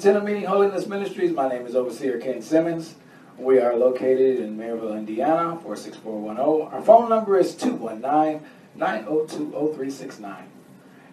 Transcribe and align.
To 0.00 0.20
Meeting 0.22 0.44
Holiness 0.44 0.86
Ministries. 0.86 1.32
My 1.32 1.46
name 1.46 1.66
is 1.66 1.74
Overseer 1.74 2.18
Ken 2.20 2.40
Simmons. 2.40 2.94
We 3.36 3.58
are 3.58 3.76
located 3.76 4.40
in 4.40 4.56
Merrillville, 4.56 4.96
Indiana, 4.96 5.58
46410. 5.62 6.72
Our 6.72 6.80
phone 6.80 7.10
number 7.10 7.38
is 7.38 7.54
219-902-0369. 7.56 10.44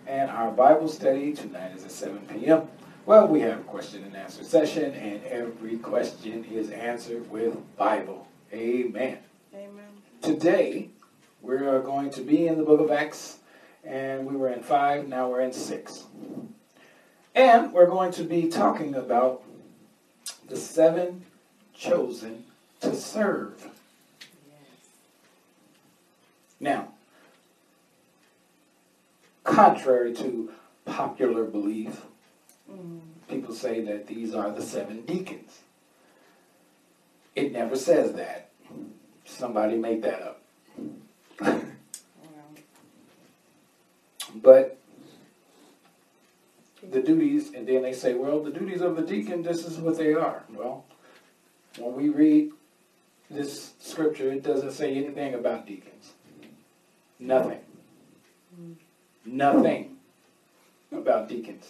And 0.08 0.32
our 0.32 0.52
Bible 0.52 0.88
study 0.88 1.34
tonight 1.34 1.76
is 1.76 1.84
at 1.84 1.92
7 1.92 2.18
p.m. 2.28 2.70
Well, 3.06 3.28
we 3.28 3.42
have 3.42 3.60
a 3.60 3.64
question 3.64 4.06
and 4.06 4.16
answer 4.16 4.46
session, 4.46 4.94
and 4.94 5.22
every 5.26 5.80
question 5.80 6.46
is 6.46 6.70
answered 6.70 7.30
with 7.30 7.58
Bible. 7.76 8.26
Amen. 8.54 9.18
Amen. 9.54 10.02
Today, 10.22 10.92
we 11.42 11.56
are 11.56 11.82
going 11.82 12.10
to 12.12 12.22
be 12.22 12.48
in 12.48 12.58
the 12.58 12.64
book 12.64 12.80
of 12.80 12.90
Acts, 12.90 13.40
and 13.84 14.26
we 14.26 14.38
were 14.38 14.48
in 14.48 14.64
5, 14.64 15.10
now 15.10 15.30
we're 15.30 15.42
in 15.42 15.52
6. 15.52 16.06
And 17.38 17.72
we're 17.72 17.86
going 17.86 18.12
to 18.14 18.24
be 18.24 18.50
talking 18.50 18.96
about 18.96 19.44
the 20.50 20.58
seven 20.58 21.24
chosen 21.76 22.46
to 22.82 22.96
serve. 22.96 23.64
Yes. 24.48 24.90
Now, 26.60 26.88
contrary 29.44 30.16
to 30.16 30.52
popular 30.86 31.44
belief, 31.44 32.02
Mm. 32.70 33.00
people 33.30 33.54
say 33.54 33.82
that 33.82 34.08
these 34.08 34.34
are 34.34 34.50
the 34.52 34.64
seven 34.64 35.02
deacons. 35.06 35.60
It 37.36 37.52
never 37.54 37.76
says 37.78 38.14
that. 38.14 38.50
Somebody 39.26 39.78
made 39.78 40.02
that 40.02 40.22
up. 40.24 40.42
But 44.36 44.77
the 46.90 47.02
duties, 47.02 47.54
and 47.54 47.68
then 47.68 47.82
they 47.82 47.94
say, 47.94 48.14
well, 48.14 48.42
the 48.42 48.52
duties 48.52 48.82
of 48.82 48.96
the 48.96 49.02
deacon, 49.02 49.44
this 49.44 49.66
is 49.66 49.78
what 49.78 49.98
they 49.98 50.14
are. 50.14 50.44
Well, 50.50 50.86
when 51.78 51.96
we 51.96 52.10
read 52.10 52.52
this 53.30 53.74
scripture, 53.80 54.32
it 54.32 54.44
doesn't 54.44 54.72
say 54.72 54.96
anything 54.96 55.34
about 55.34 55.66
deacons. 55.66 56.14
Nothing. 57.20 57.60
Nothing 59.26 59.98
about 60.92 61.28
deacons. 61.28 61.68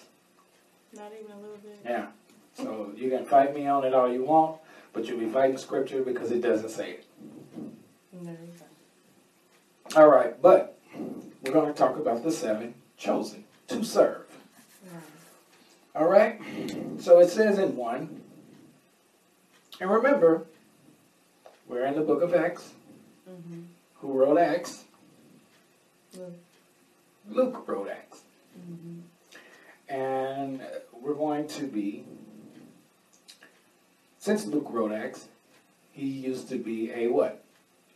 Not 0.94 1.12
even 1.20 1.32
a 1.32 1.40
little 1.40 1.58
bit. 1.58 1.80
Yeah. 1.84 2.08
So 2.54 2.92
you 2.96 3.10
can 3.10 3.26
fight 3.26 3.56
me 3.56 3.68
on 3.68 3.84
it 3.84 3.94
all 3.94 4.12
you 4.12 4.24
want, 4.24 4.58
but 4.94 5.06
you'll 5.06 5.20
be 5.20 5.30
fighting 5.30 5.58
scripture 5.58 6.04
because 6.04 6.32
it 6.32 6.42
doesn't 6.42 6.70
say 6.70 6.92
it. 6.92 7.06
No. 8.14 8.38
All 9.96 10.08
right, 10.10 10.40
but 10.42 10.78
we're 11.42 11.54
going 11.54 11.74
to 11.74 11.78
talk 11.78 11.98
about 11.98 12.24
the 12.24 12.32
seven 12.32 12.74
chosen 12.98 13.46
to 13.68 13.84
serve. 13.84 14.27
All 15.98 16.08
right? 16.08 16.40
So 17.00 17.20
it 17.20 17.30
says 17.30 17.58
in 17.58 17.76
1. 17.76 18.22
And 19.80 19.90
remember, 19.90 20.46
we're 21.68 21.86
in 21.86 21.96
the 21.96 22.02
book 22.02 22.22
of 22.22 22.36
Acts. 22.36 22.72
Mm-hmm. 23.30 23.62
Who 23.96 24.12
wrote 24.12 24.38
Acts? 24.38 24.84
Look. 26.16 26.34
Luke 27.30 27.68
wrote 27.68 27.90
Acts. 27.90 28.22
Mm-hmm. 28.60 29.94
And 29.94 30.62
we're 31.02 31.16
going 31.16 31.48
to 31.48 31.64
be, 31.64 32.06
since 34.20 34.46
Luke 34.46 34.68
wrote 34.70 34.92
Acts, 34.92 35.28
he 35.94 36.06
used 36.06 36.48
to 36.50 36.58
be 36.58 36.92
a 36.92 37.08
what? 37.08 37.44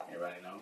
Everybody 0.07 0.41
knows. 0.43 0.61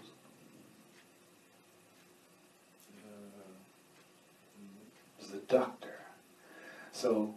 He's 5.17 5.33
a 5.33 5.37
doctor. 5.47 5.88
So 6.99 7.33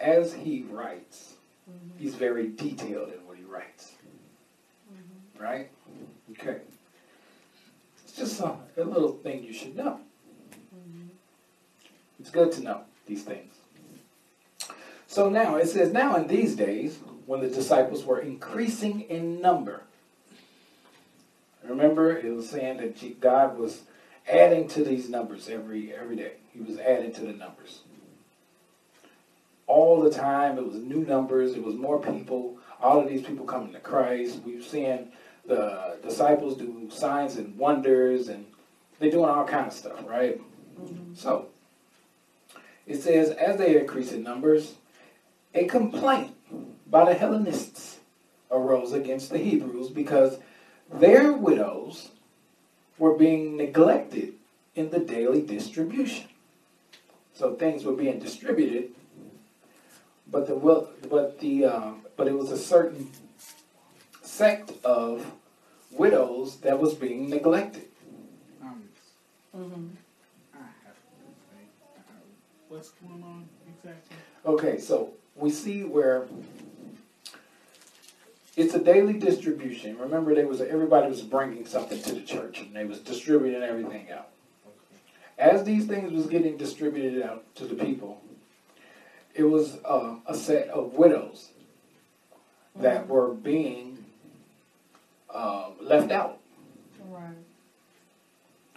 as 0.00 0.34
he 0.34 0.64
writes, 0.70 1.34
Mm-hmm. 1.70 2.02
he's 2.02 2.14
very 2.14 2.48
detailed 2.48 3.10
in 3.12 3.26
what 3.26 3.36
he 3.36 3.44
writes. 3.44 3.92
Mm-hmm. 4.90 5.42
Right? 5.42 5.70
Okay. 6.32 6.60
It's 8.04 8.12
just 8.16 8.40
a, 8.40 8.56
a 8.76 8.84
little 8.84 9.12
thing 9.12 9.44
you 9.44 9.52
should 9.52 9.76
know. 9.76 10.00
Mm-hmm. 10.74 11.08
It's 12.20 12.30
good 12.30 12.52
to 12.52 12.62
know 12.62 12.80
these 13.06 13.22
things. 13.22 13.54
So 15.06 15.28
now 15.28 15.56
it 15.56 15.68
says, 15.68 15.92
now 15.92 16.16
in 16.16 16.26
these 16.26 16.54
days, 16.54 16.98
when 17.26 17.40
the 17.40 17.48
disciples 17.48 18.04
were 18.04 18.20
increasing 18.20 19.02
in 19.02 19.40
number, 19.40 19.82
remember 21.62 22.16
it 22.16 22.34
was 22.34 22.48
saying 22.48 22.78
that 22.78 23.20
God 23.20 23.58
was 23.58 23.82
adding 24.26 24.68
to 24.68 24.84
these 24.84 25.08
numbers 25.08 25.48
every 25.48 25.94
every 25.94 26.16
day. 26.16 26.32
He 26.52 26.60
was 26.60 26.78
adding 26.78 27.12
to 27.14 27.20
the 27.22 27.32
numbers. 27.32 27.80
All 29.68 30.00
the 30.00 30.10
time, 30.10 30.58
it 30.58 30.66
was 30.66 30.76
new 30.76 31.04
numbers. 31.04 31.54
It 31.54 31.62
was 31.62 31.76
more 31.76 32.00
people. 32.00 32.58
All 32.80 33.00
of 33.00 33.08
these 33.08 33.22
people 33.22 33.46
coming 33.46 33.72
to 33.72 33.78
Christ. 33.78 34.40
We 34.44 34.56
were 34.56 34.62
seeing 34.62 35.12
the 35.46 35.98
disciples 36.02 36.56
do 36.56 36.88
signs 36.90 37.36
and 37.36 37.56
wonders, 37.56 38.28
and 38.28 38.46
they're 38.98 39.10
doing 39.10 39.30
all 39.30 39.44
kind 39.44 39.68
of 39.68 39.72
stuff, 39.72 40.02
right? 40.06 40.40
Mm-hmm. 40.80 41.14
So, 41.14 41.46
it 42.86 43.00
says, 43.02 43.30
as 43.30 43.58
they 43.58 43.78
increase 43.78 44.12
in 44.12 44.22
numbers, 44.24 44.74
a 45.54 45.66
complaint 45.66 46.34
by 46.86 47.04
the 47.04 47.14
Hellenists 47.14 47.98
arose 48.50 48.92
against 48.92 49.30
the 49.30 49.38
Hebrews 49.38 49.90
because 49.90 50.38
their 50.92 51.32
widows 51.32 52.10
were 52.98 53.14
being 53.14 53.56
neglected 53.56 54.34
in 54.74 54.90
the 54.90 54.98
daily 54.98 55.42
distribution. 55.42 56.28
So 57.34 57.54
things 57.54 57.84
were 57.84 57.92
being 57.92 58.18
distributed, 58.18 58.90
but 60.30 60.46
the 60.46 60.54
will, 60.54 60.88
but 61.10 61.38
the 61.40 61.64
um, 61.64 62.02
but 62.16 62.26
it 62.26 62.34
was 62.36 62.50
a 62.50 62.58
certain 62.58 63.10
sect 64.22 64.72
of 64.84 65.32
widows 65.90 66.56
that 66.58 66.78
was 66.78 66.94
being 66.94 67.28
neglected. 67.30 67.86
Um, 68.62 68.82
Mm-hmm. 69.56 69.86
I 70.54 70.58
have 70.58 70.94
to 70.94 71.00
what's 72.68 72.90
going 72.90 73.22
on 73.22 73.48
exactly? 73.66 74.16
Okay, 74.46 74.78
so 74.78 75.10
we 75.34 75.50
see 75.50 75.84
where 75.84 76.26
it's 78.56 78.74
a 78.74 78.78
daily 78.78 79.14
distribution. 79.14 79.98
Remember, 79.98 80.34
they 80.34 80.44
was 80.44 80.60
everybody 80.60 81.08
was 81.08 81.22
bringing 81.22 81.64
something 81.64 82.00
to 82.02 82.12
the 82.12 82.22
church, 82.22 82.60
and 82.60 82.74
they 82.74 82.84
was 82.84 82.98
distributing 82.98 83.62
everything 83.62 84.10
out. 84.10 84.28
As 85.38 85.62
these 85.64 85.86
things 85.86 86.12
was 86.12 86.26
getting 86.26 86.56
distributed 86.56 87.22
out 87.22 87.54
to 87.56 87.64
the 87.64 87.76
people, 87.76 88.20
it 89.34 89.44
was 89.44 89.78
uh, 89.84 90.16
a 90.26 90.34
set 90.34 90.68
of 90.68 90.94
widows 90.94 91.50
that 92.76 93.08
were 93.08 93.34
being 93.34 94.04
uh, 95.30 95.70
left 95.80 96.10
out. 96.10 96.38
Right. 97.04 97.34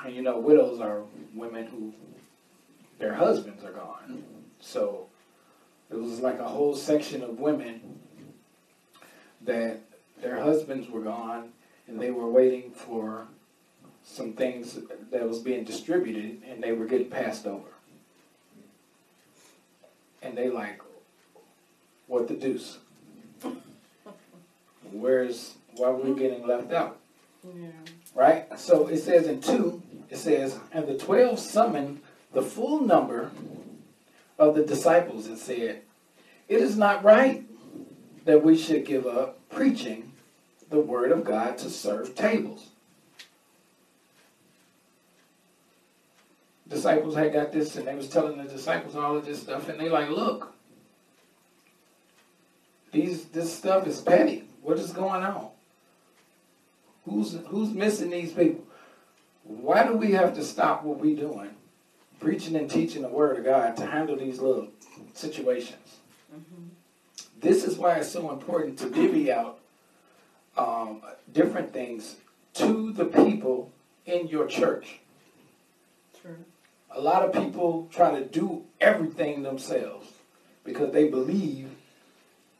And 0.06 0.16
you 0.16 0.22
know, 0.22 0.40
widows 0.40 0.80
are 0.80 1.04
women 1.34 1.68
who 1.68 1.94
their 3.00 3.14
husbands 3.14 3.64
are 3.64 3.72
gone. 3.72 4.24
So 4.60 5.08
it 5.90 5.96
was 5.96 6.20
like 6.20 6.40
a 6.40 6.48
whole 6.48 6.76
section 6.76 7.24
of 7.24 7.40
women 7.40 8.00
that 9.42 9.82
their 10.22 10.40
husbands 10.40 10.90
were 10.90 11.02
gone 11.02 11.50
and 11.88 12.00
they 12.00 12.12
were 12.12 12.30
waiting 12.30 12.72
for 12.72 13.28
some 14.04 14.34
things 14.34 14.80
that 15.12 15.28
was 15.28 15.40
being 15.40 15.64
distributed 15.64 16.42
and 16.48 16.64
they 16.64 16.72
were 16.72 16.86
getting 16.86 17.10
passed 17.10 17.46
over. 17.46 17.71
And 20.22 20.38
they 20.38 20.50
like, 20.50 20.82
what 22.08 22.28
the 22.28 22.36
deuce? 22.36 22.78
Where's 24.92 25.56
why 25.76 25.88
are 25.88 25.96
we 25.96 26.20
getting 26.20 26.46
left 26.46 26.74
out? 26.74 27.00
Yeah. 27.44 27.70
Right? 28.14 28.60
So 28.60 28.88
it 28.88 28.98
says 28.98 29.28
in 29.28 29.42
2, 29.42 29.82
it 30.10 30.18
says, 30.18 30.60
And 30.72 30.88
the 30.88 30.98
twelve 30.98 31.40
summoned 31.40 32.02
the 32.34 32.42
full 32.42 32.82
number 32.82 33.32
of 34.38 34.56
the 34.56 34.64
disciples 34.64 35.28
and 35.28 35.38
said, 35.38 35.82
It 36.50 36.62
is 36.62 36.76
not 36.76 37.04
right 37.04 37.46
that 38.26 38.44
we 38.44 38.58
should 38.58 38.86
give 38.86 39.08
up 39.08 39.40
preaching 39.50 40.12
the 40.70 40.80
word 40.80 41.12
of 41.12 41.24
God 41.24 41.58
to 41.60 41.70
serve 41.70 42.16
tables. 42.16 42.71
Disciples 46.72 47.16
had 47.16 47.34
got 47.34 47.52
this 47.52 47.76
and 47.76 47.86
they 47.86 47.96
was 47.96 48.08
telling 48.08 48.38
the 48.38 48.46
disciples 48.46 48.96
all 48.96 49.18
of 49.18 49.26
this 49.26 49.42
stuff 49.42 49.68
and 49.68 49.78
they 49.78 49.90
like, 49.90 50.10
look, 50.10 50.54
these 52.94 53.26
this 53.26 53.54
stuff 53.54 53.86
is 53.86 54.00
petty. 54.00 54.46
What 54.62 54.80
is 54.80 54.94
going 54.94 55.24
on? 55.24 55.50
Who's 57.04 57.38
who's 57.48 57.74
missing 57.74 58.10
these 58.10 58.32
people? 58.32 58.64
Why 59.44 59.86
do 59.86 59.98
we 59.98 60.12
have 60.12 60.34
to 60.36 60.44
stop 60.44 60.84
what 60.84 61.00
we're 61.00 61.16
doing, 61.16 61.50
preaching 62.22 62.56
and 62.56 62.70
teaching 62.70 63.02
the 63.02 63.10
word 63.10 63.38
of 63.38 63.44
God 63.44 63.76
to 63.78 63.86
handle 63.86 64.16
these 64.16 64.40
little 64.40 64.70
situations? 65.14 65.98
Mm-hmm. 66.34 66.68
This 67.42 67.66
is 67.66 67.78
why 67.78 67.96
it's 67.96 68.10
so 68.10 68.32
important 68.32 68.80
to 68.80 68.90
divvy 68.90 69.30
out 69.30 69.60
um, 70.58 71.02
different 71.34 71.74
things 71.74 72.16
to 72.54 72.94
the 72.94 73.06
people 73.06 73.72
in 74.06 74.28
your 74.28 74.48
church. 74.48 75.00
True. 76.22 76.46
A 76.94 77.00
lot 77.02 77.24
of 77.24 77.34
people 77.34 77.88
try 77.92 78.12
to 78.20 78.26
do 78.26 78.64
everything 78.80 79.44
themselves. 79.44 80.08
because 80.64 80.92
they 80.94 81.10
believe 81.10 81.70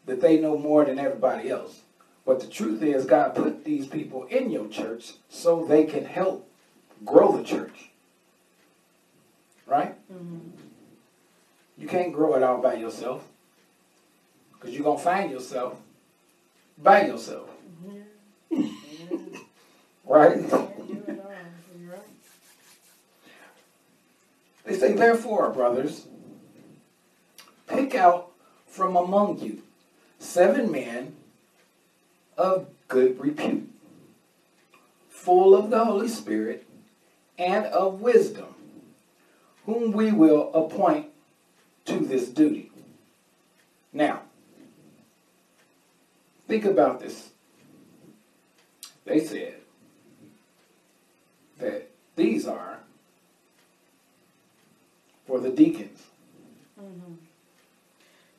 that 0.08 0.22
they 0.22 0.40
know 0.40 0.58
more 0.58 0.84
than 0.86 0.98
everybody 0.98 1.50
else. 1.50 1.82
But 2.26 2.40
the 2.40 2.48
truth 2.48 2.82
is, 2.82 3.06
God 3.06 3.36
put 3.36 3.64
these 3.64 3.86
people 3.86 4.24
in 4.26 4.50
your 4.50 4.68
church 4.68 5.14
so 5.30 5.66
they 5.66 5.84
can 5.86 6.06
help 6.06 6.50
grow 7.06 7.38
the 7.38 7.44
church. 7.44 7.90
Right? 9.68 9.96
Mm-hmm. 10.12 10.50
You 11.78 11.88
can't 11.88 12.12
grow 12.12 12.36
it 12.36 12.44
all 12.44 12.60
by 12.62 12.74
yourself. 12.74 13.24
Because 14.54 14.74
you're 14.74 14.84
going 14.84 14.98
to 14.98 15.04
find 15.04 15.32
yourself 15.32 15.78
by 16.78 17.06
yourself. 17.06 17.50
Yeah. 18.52 18.68
Right? 20.04 20.40
Can't 20.50 20.88
do 20.88 21.04
it 21.08 21.20
all. 21.24 21.32
You're 21.80 21.92
right. 21.92 22.02
They 24.72 24.78
say, 24.78 24.94
therefore, 24.94 25.50
brothers, 25.50 26.06
pick 27.68 27.94
out 27.94 28.32
from 28.68 28.96
among 28.96 29.40
you 29.40 29.64
seven 30.18 30.72
men 30.72 31.14
of 32.38 32.68
good 32.88 33.20
repute, 33.20 33.70
full 35.10 35.54
of 35.56 35.72
the 35.72 35.84
Holy 35.84 36.08
Spirit 36.08 36.66
and 37.38 37.66
of 37.66 38.00
wisdom, 38.00 38.56
whom 39.66 39.92
we 39.92 40.14
will 40.14 40.54
appoint 40.54 41.08
to 41.84 42.00
this 42.00 42.30
duty. 42.30 42.72
Now, 43.92 44.22
think 46.48 46.64
about 46.64 47.02
this. 47.02 47.32
They 49.04 49.20
said 49.20 49.56
that 51.60 51.90
these 52.16 52.48
are 52.48 52.80
for 55.32 55.40
the 55.40 55.50
deacons. 55.50 56.04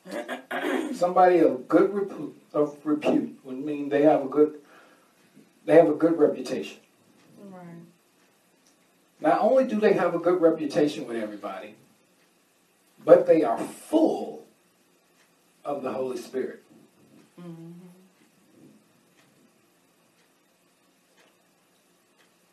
Mm-hmm. 0.05 0.93
Somebody 0.94 1.39
of 1.39 1.67
good 1.67 1.94
repute, 1.94 2.37
of 2.53 2.77
repute 2.85 3.39
would 3.44 3.65
mean 3.65 3.89
they 3.89 4.03
have 4.03 4.23
a 4.23 4.29
good 4.29 4.59
they 5.65 5.77
have 5.77 5.89
a 5.89 5.94
good 5.94 6.19
reputation. 6.19 6.77
Right. 7.50 7.65
Not 9.21 9.41
only 9.41 9.65
do 9.65 9.81
they 9.81 9.94
have 9.94 10.15
a 10.15 10.19
good 10.19 10.39
reputation 10.43 11.06
with 11.06 11.17
everybody, 11.17 11.77
but 13.03 13.27
they 13.27 13.43
are 13.43 13.56
full 13.56 14.44
of 15.65 15.83
the 15.83 15.94
Holy 15.94 16.19
Spirit. 16.19 16.62
Mm-hmm. 17.41 17.73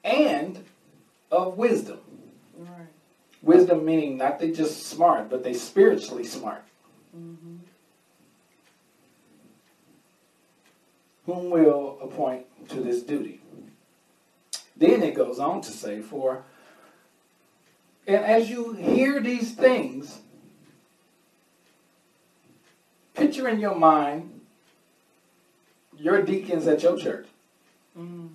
And 0.06 0.64
of 1.30 1.58
wisdom. 1.58 2.00
Wisdom 3.42 3.86
meaning 3.86 4.18
not 4.18 4.40
they 4.40 4.52
just 4.52 4.88
smart, 4.88 5.30
but 5.30 5.44
they 5.44 5.54
spiritually 5.54 6.24
smart. 6.26 6.64
Mm-hmm. 7.16 7.56
whom 11.26 11.50
will 11.52 11.98
appoint 12.02 12.46
to 12.70 12.82
this 12.82 13.04
duty. 13.04 13.40
Then 14.76 15.04
it 15.04 15.14
goes 15.14 15.38
on 15.38 15.62
to 15.62 15.72
say, 15.72 16.02
For, 16.02 16.44
and 18.08 18.26
as 18.26 18.50
you 18.50 18.74
hear 18.74 19.20
these 19.20 19.54
things, 19.54 20.20
picture 23.14 23.48
in 23.48 23.60
your 23.60 23.76
mind 23.76 24.42
your 25.98 26.22
deacons 26.22 26.66
at 26.68 26.82
your 26.84 26.98
church 26.98 27.28
Mm-hmm. 27.98 28.28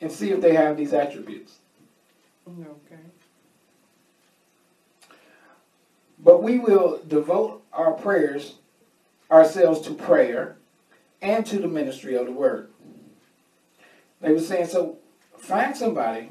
and 0.00 0.12
see 0.12 0.30
if 0.30 0.40
they 0.40 0.54
have 0.54 0.76
these 0.76 0.92
attributes. 0.92 1.54
Okay. 2.48 3.00
But 6.24 6.42
we 6.42 6.58
will 6.58 7.00
devote 7.06 7.62
our 7.72 7.92
prayers, 7.92 8.54
ourselves 9.30 9.82
to 9.82 9.94
prayer 9.94 10.56
and 11.20 11.44
to 11.46 11.58
the 11.58 11.68
ministry 11.68 12.16
of 12.16 12.26
the 12.26 12.32
word. 12.32 12.70
They 14.22 14.32
were 14.32 14.40
saying, 14.40 14.68
so 14.68 14.96
find 15.36 15.76
somebody. 15.76 16.30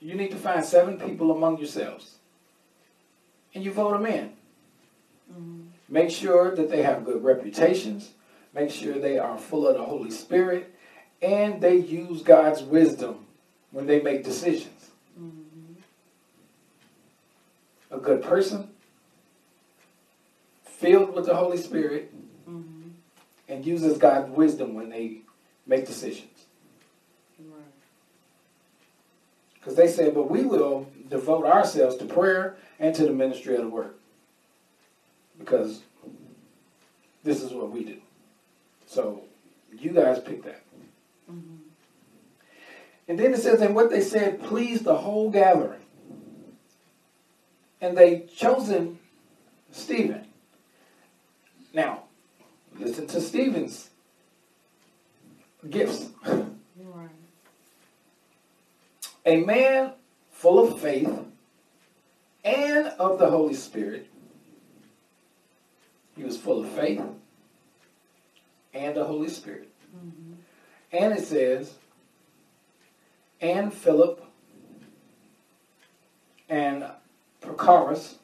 You 0.00 0.14
need 0.14 0.32
to 0.32 0.36
find 0.36 0.62
seven 0.62 1.00
people 1.00 1.32
among 1.32 1.56
yourselves. 1.56 2.16
And 3.54 3.64
you 3.64 3.72
vote 3.72 3.92
them 3.92 4.04
in. 4.06 4.32
Mm-hmm. 5.32 5.60
Make 5.88 6.10
sure 6.10 6.54
that 6.54 6.68
they 6.68 6.82
have 6.82 7.06
good 7.06 7.24
reputations. 7.24 8.10
Make 8.52 8.70
sure 8.70 8.98
they 8.98 9.18
are 9.18 9.38
full 9.38 9.66
of 9.66 9.76
the 9.76 9.84
Holy 9.84 10.10
Spirit. 10.10 10.74
And 11.22 11.62
they 11.62 11.76
use 11.76 12.20
God's 12.20 12.62
wisdom 12.62 13.24
when 13.70 13.86
they 13.86 14.02
make 14.02 14.24
decisions. 14.24 14.90
Mm-hmm. 15.18 15.74
A 17.92 17.98
good 17.98 18.22
person, 18.22 18.73
filled 20.84 21.14
with 21.14 21.26
the 21.26 21.34
Holy 21.34 21.56
Spirit, 21.56 22.12
Mm-hmm. 22.48 22.88
and 23.48 23.64
uses 23.64 23.96
God's 23.96 24.30
wisdom 24.30 24.74
when 24.74 24.90
they 24.90 25.22
make 25.66 25.86
decisions. 25.86 26.44
Right. 27.38 27.62
Because 29.54 29.76
they 29.76 29.88
said, 29.88 30.14
but 30.14 30.30
we 30.30 30.44
will 30.44 30.86
devote 31.08 31.46
ourselves 31.46 31.96
to 31.96 32.04
prayer 32.04 32.56
and 32.78 32.94
to 32.96 33.04
the 33.04 33.12
ministry 33.12 33.56
of 33.56 33.62
the 33.62 33.68
word. 33.68 33.94
Because 35.38 35.80
this 37.22 37.42
is 37.42 37.50
what 37.52 37.70
we 37.70 37.82
do. 37.82 37.96
So 38.86 39.22
you 39.72 39.92
guys 39.92 40.18
pick 40.20 40.44
that. 40.44 40.62
Mm-hmm. 41.30 41.56
And 43.08 43.18
then 43.18 43.32
it 43.32 43.40
says, 43.40 43.62
and 43.62 43.74
what 43.74 43.88
they 43.88 44.02
said 44.02 44.42
pleased 44.42 44.84
the 44.84 44.96
whole 44.96 45.30
gathering. 45.30 45.80
And 47.80 47.96
they 47.96 48.26
chosen 48.36 48.98
Stephen. 49.72 50.23
Now, 51.74 52.04
listen 52.78 53.08
to 53.08 53.20
Stephen's 53.20 53.90
gifts. 55.68 56.08
Right. 56.24 57.08
a 59.26 59.36
man 59.38 59.92
full 60.30 60.60
of 60.60 60.80
faith 60.80 61.10
and 62.44 62.86
of 62.86 63.18
the 63.18 63.28
Holy 63.28 63.54
Spirit. 63.54 64.08
He 66.16 66.22
was 66.22 66.36
full 66.36 66.62
of 66.62 66.70
faith 66.70 67.02
and 68.72 68.94
the 68.94 69.04
Holy 69.04 69.28
Spirit. 69.28 69.68
Mm-hmm. 69.96 70.34
And 70.92 71.12
it 71.14 71.24
says, 71.24 71.74
and 73.40 73.74
Philip 73.74 74.24
and 76.48 76.84
Prochorus, 77.42 78.14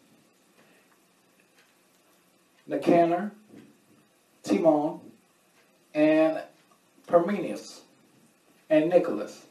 Nicanor, 2.68 3.32
Timon, 4.42 5.00
and 5.94 6.42
Parmenius, 7.06 7.82
and 8.68 8.88
Nicholas, 8.88 9.46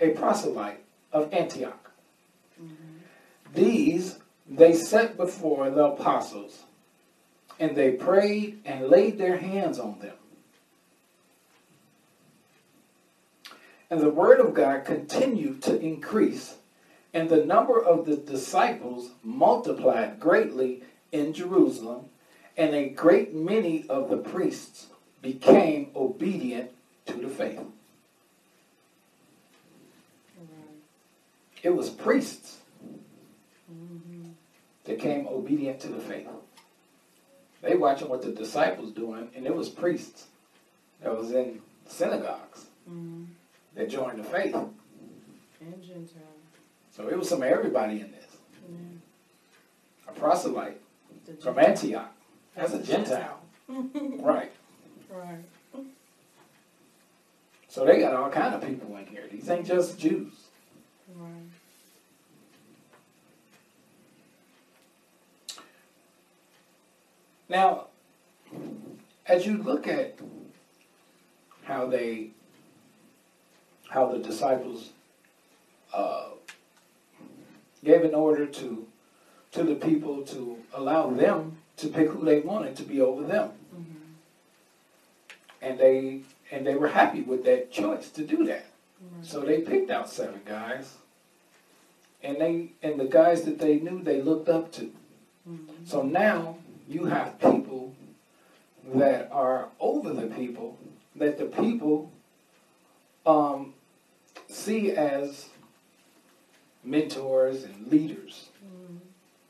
a 0.00 0.10
proselyte 0.10 0.82
of 1.12 1.32
Antioch. 1.32 1.90
Mm-hmm. 2.60 3.54
These 3.54 4.18
they 4.48 4.74
set 4.74 5.16
before 5.16 5.70
the 5.70 5.84
apostles, 5.86 6.62
and 7.58 7.76
they 7.76 7.92
prayed 7.92 8.60
and 8.64 8.88
laid 8.88 9.18
their 9.18 9.38
hands 9.38 9.78
on 9.78 9.98
them. 9.98 10.14
And 13.90 14.00
the 14.00 14.10
word 14.10 14.40
of 14.40 14.54
God 14.54 14.84
continued 14.84 15.62
to 15.62 15.80
increase, 15.80 16.56
and 17.14 17.28
the 17.28 17.44
number 17.44 17.82
of 17.82 18.06
the 18.06 18.16
disciples 18.16 19.10
multiplied 19.22 20.20
greatly 20.20 20.82
in 21.12 21.32
Jerusalem, 21.32 22.06
and 22.56 22.74
a 22.74 22.88
great 22.88 23.34
many 23.34 23.86
of 23.88 24.08
the 24.10 24.16
priests 24.16 24.86
became 25.22 25.90
obedient 25.94 26.70
to 27.06 27.14
the 27.14 27.28
faith. 27.28 27.60
It 31.62 31.70
was 31.74 31.90
priests 31.90 32.58
that 34.84 34.98
came 35.00 35.26
obedient 35.26 35.80
to 35.80 35.88
the 35.88 35.98
faith. 36.00 36.28
They 37.62 37.74
watching 37.76 38.08
what 38.08 38.22
the 38.22 38.30
disciples 38.30 38.92
doing, 38.92 39.28
and 39.34 39.46
it 39.46 39.54
was 39.54 39.68
priests 39.68 40.26
that 41.02 41.16
was 41.16 41.32
in 41.32 41.60
synagogues 41.88 42.66
Mm-hmm. 42.88 43.24
that 43.74 43.90
joined 43.90 44.20
the 44.20 44.22
faith. 44.22 44.54
And 44.54 45.82
Gentile. 45.82 46.22
So 46.92 47.08
it 47.08 47.18
was 47.18 47.28
some 47.28 47.42
everybody 47.42 47.94
in 48.00 48.12
this. 48.12 48.36
Yeah. 48.70 48.76
A 50.08 50.12
proselyte 50.12 50.80
from 51.42 51.56
Gentile. 51.56 52.08
That's 52.56 52.72
a 52.72 52.82
Gentile. 52.82 53.40
Right. 53.68 54.52
Right. 55.10 55.44
So 57.68 57.84
they 57.84 57.98
got 57.98 58.14
all 58.14 58.30
kind 58.30 58.54
of 58.54 58.62
people 58.66 58.96
in 58.96 59.06
here. 59.06 59.24
These 59.30 59.50
ain't 59.50 59.66
just 59.66 59.98
Jews. 59.98 60.32
Right. 61.14 61.30
Now, 67.48 67.86
as 69.26 69.46
you 69.46 69.58
look 69.58 69.86
at 69.86 70.18
how 71.64 71.86
they, 71.86 72.30
how 73.88 74.06
the 74.12 74.18
disciples 74.18 74.90
uh, 75.92 76.28
gave 77.84 78.04
an 78.04 78.14
order 78.14 78.46
to 78.46 78.86
to 79.52 79.62
the 79.62 79.74
people 79.74 80.22
to 80.22 80.58
allow 80.74 81.08
them 81.10 81.56
to 81.76 81.88
pick 81.88 82.08
who 82.08 82.24
they 82.24 82.40
wanted 82.40 82.76
to 82.76 82.82
be 82.82 83.00
over 83.00 83.22
them. 83.22 83.50
Mhm. 83.74 83.84
And 85.62 85.78
they 85.78 86.22
and 86.50 86.64
they 86.66 86.76
were 86.76 86.88
happy 86.88 87.22
with 87.22 87.44
that 87.44 87.72
choice 87.72 88.08
to 88.10 88.24
do 88.24 88.44
that. 88.46 88.66
Right. 89.00 89.26
So 89.26 89.40
they 89.40 89.60
picked 89.62 89.90
out 89.90 90.08
seven 90.08 90.40
guys. 90.44 90.94
And 92.22 92.36
they 92.40 92.72
and 92.82 92.98
the 93.00 93.06
guys 93.06 93.42
that 93.42 93.58
they 93.58 93.78
knew 93.80 94.02
they 94.02 94.22
looked 94.22 94.48
up 94.48 94.72
to. 94.72 94.92
Mhm. 95.48 95.66
So 95.84 96.02
now 96.02 96.58
you 96.88 97.06
have 97.06 97.38
people 97.40 97.94
that 98.94 99.28
are 99.32 99.68
over 99.80 100.12
the 100.12 100.28
people 100.28 100.78
that 101.16 101.38
the 101.38 101.46
people 101.46 102.10
um, 103.26 103.74
see 104.48 104.92
as 104.92 105.48
mentors 106.84 107.64
and 107.64 107.88
leaders 107.88 108.50
Mhm. 108.64 108.98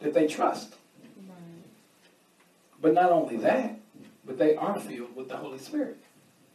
that 0.00 0.14
they 0.14 0.26
trust. 0.26 0.75
But 2.86 2.94
not 2.94 3.10
only 3.10 3.36
that, 3.38 3.80
but 4.24 4.38
they 4.38 4.54
are 4.54 4.78
filled 4.78 5.16
with 5.16 5.28
the 5.28 5.36
Holy 5.36 5.58
Spirit. 5.58 5.98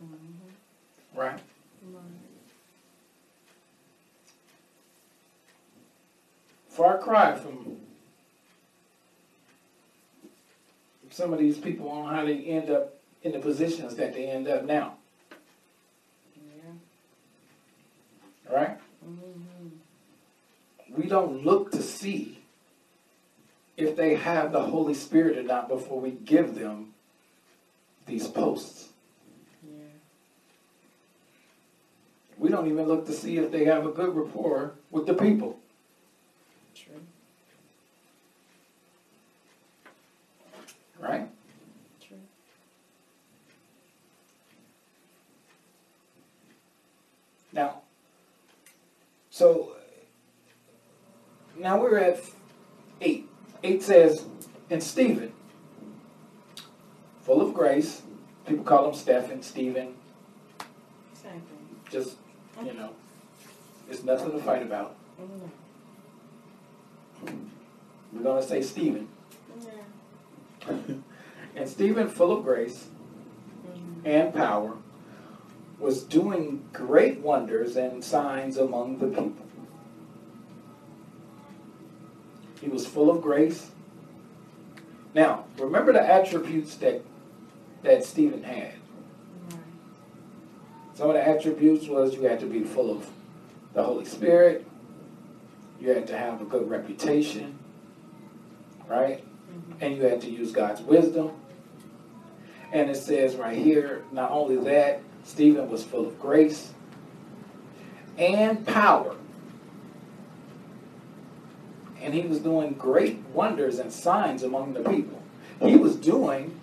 Mhm. 0.01 0.53
Right? 1.13 1.41
Right. 1.83 2.03
Far 6.69 6.99
cry 6.99 7.35
from 7.35 7.81
some 11.09 11.33
of 11.33 11.39
these 11.39 11.57
people 11.57 11.89
on 11.89 12.15
how 12.15 12.23
they 12.23 12.37
end 12.45 12.69
up 12.69 12.97
in 13.23 13.33
the 13.33 13.39
positions 13.39 13.97
that 13.97 14.13
they 14.13 14.27
end 14.29 14.47
up 14.47 14.63
now. 14.63 14.99
Yeah. 16.37 16.71
Right? 18.49 18.79
Mhm. 19.05 19.71
We 20.91 21.07
don't 21.09 21.43
look 21.43 21.73
to 21.73 21.83
see 21.83 22.40
if 23.81 23.95
they 23.95 24.15
have 24.15 24.51
the 24.51 24.61
Holy 24.61 24.93
Spirit 24.93 25.37
or 25.37 25.43
not 25.43 25.67
before 25.67 25.99
we 25.99 26.11
give 26.11 26.55
them 26.55 26.93
these 28.05 28.27
posts. 28.27 28.89
Yeah. 29.63 29.77
We 32.37 32.49
don't 32.49 32.67
even 32.67 32.87
look 32.87 33.05
to 33.07 33.13
see 33.13 33.37
if 33.37 33.51
they 33.51 33.65
have 33.65 33.85
a 33.85 33.91
good 33.91 34.15
rapport 34.15 34.75
with 34.89 35.05
the 35.05 35.13
people. 35.13 35.59
True. 36.75 37.01
Right? 40.99 41.27
True. 42.07 42.17
Now, 47.51 47.81
so 49.29 49.75
now 51.57 51.81
we're 51.81 51.97
at 51.97 52.19
eight. 53.01 53.30
Eight 53.63 53.83
says, 53.83 54.25
and 54.69 54.81
Stephen, 54.81 55.33
full 57.23 57.41
of 57.41 57.53
grace, 57.53 58.01
people 58.47 58.63
call 58.63 58.89
him 58.89 58.95
Stephen, 58.95 59.41
Stephen, 59.43 59.93
Same 61.13 61.31
thing. 61.33 61.41
just, 61.91 62.17
you 62.63 62.73
know, 62.73 62.89
it's 63.89 64.03
nothing 64.03 64.31
to 64.31 64.39
fight 64.39 64.63
about. 64.63 64.95
Mhm. 65.21 65.49
We're 68.13 68.23
going 68.23 68.41
to 68.41 68.47
say 68.47 68.61
Stephen. 68.61 69.07
Yeah. 69.61 70.75
And 71.55 71.67
Stephen, 71.69 72.07
full 72.07 72.31
of 72.31 72.43
grace 72.43 72.87
Mhm. 73.67 74.05
and 74.05 74.33
power, 74.33 74.77
was 75.79 76.03
doing 76.03 76.63
great 76.73 77.19
wonders 77.19 77.75
and 77.75 78.03
signs 78.03 78.57
among 78.57 78.97
the 78.99 79.07
people. 79.07 79.33
He 82.61 82.69
was 82.69 82.85
full 82.85 83.09
of 83.09 83.21
grace. 83.21 83.71
Now, 85.13 85.45
remember 85.57 85.91
the 85.91 86.01
attributes 86.01 86.75
that 86.75 87.01
that 87.83 88.05
Stephen 88.05 88.43
had. 88.43 88.73
Some 90.93 91.09
of 91.09 91.15
the 91.15 91.27
attributes 91.27 91.87
was 91.87 92.13
you 92.13 92.21
had 92.23 92.39
to 92.41 92.45
be 92.45 92.63
full 92.63 92.91
of 92.95 93.09
the 93.73 93.83
Holy 93.83 94.05
Spirit. 94.05 94.67
You 95.79 95.89
had 95.89 96.05
to 96.07 96.17
have 96.17 96.41
a 96.41 96.45
good 96.45 96.69
reputation, 96.69 97.57
right? 98.87 99.23
Mhm. 99.23 99.81
And 99.81 99.97
you 99.97 100.03
had 100.03 100.21
to 100.21 100.29
use 100.29 100.51
God's 100.51 100.81
wisdom. 100.81 101.31
And 102.71 102.89
it 102.89 102.97
says 102.97 103.35
right 103.35 103.57
here, 103.57 104.03
not 104.11 104.29
only 104.29 104.57
that, 104.57 105.01
Stephen 105.23 105.69
was 105.71 105.83
full 105.83 106.05
of 106.05 106.19
grace 106.19 106.71
and 108.17 108.65
power. 108.67 109.15
And 112.01 112.13
he 112.13 112.21
was 112.21 112.39
doing 112.39 112.73
great 112.73 113.19
wonders 113.33 113.79
and 113.79 113.91
signs 113.91 114.43
among 114.43 114.73
the 114.73 114.81
people. 114.81 115.21
He 115.61 115.75
was 115.75 115.95
doing 115.95 116.59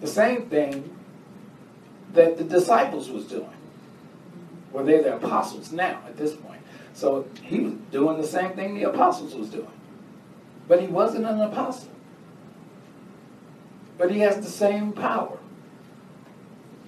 the 0.00 0.06
same 0.06 0.46
thing 0.46 0.96
that 2.14 2.38
the 2.38 2.44
disciples 2.44 3.10
was 3.10 3.26
doing. 3.26 3.48
Well, 4.72 4.84
they're 4.84 5.02
the 5.02 5.16
apostles 5.16 5.72
now 5.72 6.00
at 6.06 6.16
this 6.16 6.34
point. 6.34 6.60
So 6.94 7.28
he 7.42 7.60
was 7.60 7.74
doing 7.92 8.20
the 8.20 8.26
same 8.26 8.52
thing 8.52 8.74
the 8.74 8.84
apostles 8.84 9.34
was 9.34 9.50
doing. 9.50 9.68
But 10.68 10.80
he 10.80 10.86
wasn't 10.86 11.26
an 11.26 11.40
apostle. 11.40 11.90
But 13.98 14.10
he 14.10 14.20
has 14.20 14.36
the 14.36 14.50
same 14.50 14.92
power. 14.92 15.38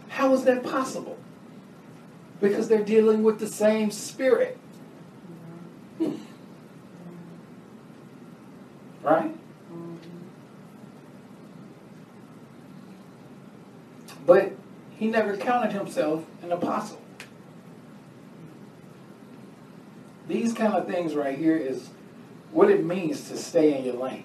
How 0.08 0.32
is 0.34 0.44
that 0.44 0.64
possible? 0.64 1.18
Because 2.40 2.68
they're 2.68 2.84
dealing 2.84 3.22
with 3.22 3.38
the 3.38 3.46
same 3.46 3.90
spirit, 3.90 4.58
right? 9.02 9.34
Mhm. 9.72 9.98
But 14.26 14.52
he 14.98 15.06
never 15.06 15.36
counted 15.36 15.72
himself 15.72 16.24
an 16.42 16.50
apostle. 16.50 17.00
These 20.26 20.52
kind 20.52 20.74
of 20.74 20.86
things 20.86 21.14
right 21.14 21.38
here 21.38 21.56
is 21.56 21.88
what 22.50 22.70
it 22.70 22.84
means 22.84 23.28
to 23.30 23.36
stay 23.36 23.78
in 23.78 23.84
your 23.84 23.94
lane. 23.94 24.24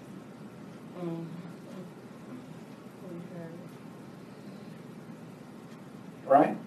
Right? 6.25 6.58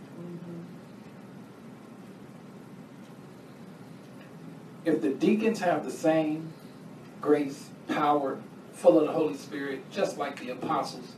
If 4.85 5.03
the 5.03 5.11
deacons 5.11 5.59
have 5.61 5.85
the 5.85 5.91
same 5.91 6.53
grace, 7.21 7.71
power, 7.89 8.39
full 8.73 9.01
of 9.01 9.07
the 9.07 9.13
Holy 9.13 9.35
Spirit, 9.35 9.91
just 9.91 10.17
like 10.17 10.39
the 10.39 10.51
apostles, 10.51 11.13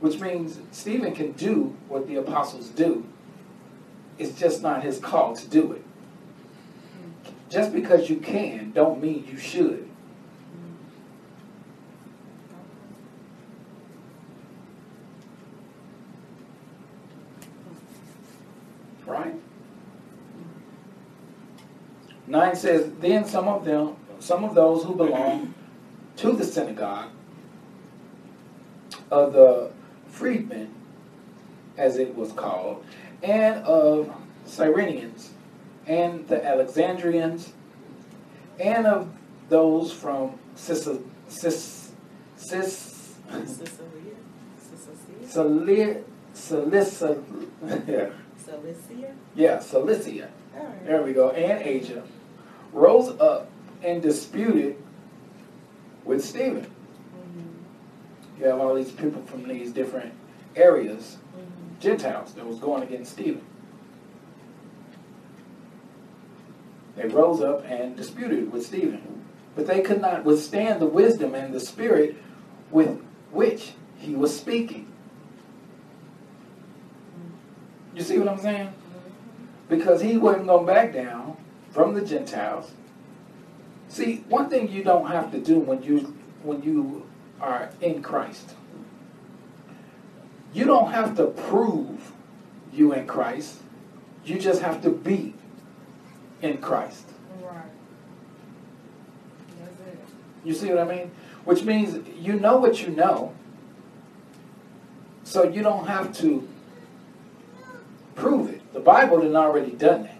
which 0.00 0.18
means 0.18 0.58
Stephen 0.70 1.14
can 1.14 1.32
do 1.32 1.76
what 1.88 2.08
the 2.08 2.16
apostles 2.16 2.68
do. 2.68 3.06
It's 4.18 4.38
just 4.38 4.62
not 4.62 4.82
his 4.82 4.98
call 4.98 5.36
to 5.36 5.48
do 5.48 5.72
it. 5.72 5.84
Just 7.48 7.72
because 7.72 8.08
you 8.08 8.16
can, 8.16 8.70
don't 8.72 9.02
mean 9.02 9.26
you 9.30 9.36
should. 9.36 9.88
Right? 19.04 19.34
Nine 22.26 22.54
says, 22.54 22.92
Then 23.00 23.24
some 23.24 23.48
of 23.48 23.64
them, 23.64 23.96
some 24.20 24.44
of 24.44 24.54
those 24.54 24.84
who 24.84 24.94
belong 24.94 25.54
to 26.16 26.32
the 26.32 26.44
synagogue 26.44 27.10
of 29.10 29.32
the 29.32 29.72
freedmen, 30.20 30.68
as 31.78 31.96
it 31.96 32.14
was 32.14 32.30
called, 32.32 32.84
and 33.22 33.64
of 33.64 34.14
Cyrenians, 34.46 35.28
and 35.86 36.28
the 36.28 36.44
Alexandrians, 36.44 37.54
and 38.58 38.86
of 38.86 39.10
those 39.48 39.90
from 39.90 40.38
Cis, 40.56 40.86
Cis, 41.28 41.92
Cis? 42.36 43.16
Cilicia, 45.26 46.02
Cilicia, 46.34 47.22
yeah, 47.86 48.10
Cilicia? 48.44 49.14
yeah, 49.34 49.58
Cilicia. 49.60 50.28
Right. 50.54 50.86
There 50.86 51.02
we 51.02 51.14
go. 51.14 51.30
And 51.30 51.62
Asia 51.62 52.02
rose 52.74 53.18
up 53.20 53.48
and 53.82 54.02
disputed 54.02 54.76
with 56.04 56.22
Stephen. 56.22 56.66
You 58.40 58.46
have 58.46 58.58
all 58.58 58.74
these 58.74 58.90
people 58.90 59.22
from 59.26 59.46
these 59.46 59.72
different 59.72 60.12
areas, 60.56 61.18
Mhm. 61.36 61.80
Gentiles, 61.80 62.32
that 62.34 62.46
was 62.46 62.58
going 62.58 62.82
against 62.82 63.12
Stephen. 63.12 63.42
They 66.96 67.06
rose 67.06 67.40
up 67.40 67.64
and 67.68 67.96
disputed 67.96 68.52
with 68.52 68.64
Stephen, 68.66 69.22
but 69.54 69.66
they 69.66 69.80
could 69.80 70.00
not 70.00 70.24
withstand 70.24 70.80
the 70.80 70.86
wisdom 70.86 71.34
and 71.34 71.52
the 71.54 71.60
spirit 71.60 72.16
with 72.70 73.00
which 73.30 73.72
he 73.98 74.14
was 74.14 74.34
speaking. 74.34 74.86
You 77.94 78.02
see 78.02 78.18
what 78.18 78.28
I'm 78.28 78.38
saying? 78.38 78.72
because 79.70 80.02
he 80.02 80.16
wasn't 80.18 80.46
going 80.48 80.66
back 80.66 80.92
down 80.92 81.36
from 81.70 81.94
the 81.94 82.02
Gentiles. 82.02 82.72
See, 83.88 84.24
one 84.28 84.50
thing 84.50 84.68
you 84.68 84.82
don't 84.82 85.06
have 85.06 85.30
to 85.32 85.38
do 85.38 85.60
when 85.60 85.82
you 85.82 86.14
when 86.42 86.62
you 86.62 87.06
are 87.40 87.70
in 87.80 88.02
Christ. 88.02 88.54
You 90.52 90.64
don't 90.64 90.92
have 90.92 91.16
to 91.16 91.26
prove 91.26 92.12
you 92.72 92.92
in 92.92 93.06
Christ. 93.06 93.56
You 94.24 94.38
just 94.38 94.62
have 94.62 94.82
to 94.82 94.90
be 94.90 95.34
in 96.42 96.58
Christ. 96.58 97.06
Right. 97.42 97.62
That's 99.60 99.80
it. 99.88 99.98
You 100.44 100.54
see 100.54 100.68
what 100.68 100.78
I 100.78 100.84
mean? 100.84 101.10
Which 101.44 101.62
means 101.62 102.06
you 102.18 102.34
know 102.34 102.56
what 102.56 102.82
you 102.82 102.88
know. 102.88 103.34
So 105.24 105.44
you 105.44 105.62
don't 105.62 105.86
have 105.86 106.12
to 106.18 106.48
prove 108.14 108.50
it. 108.50 108.60
The 108.72 108.80
Bible 108.80 109.22
had 109.22 109.34
already 109.34 109.72
done 109.72 110.02
that. 110.04 110.16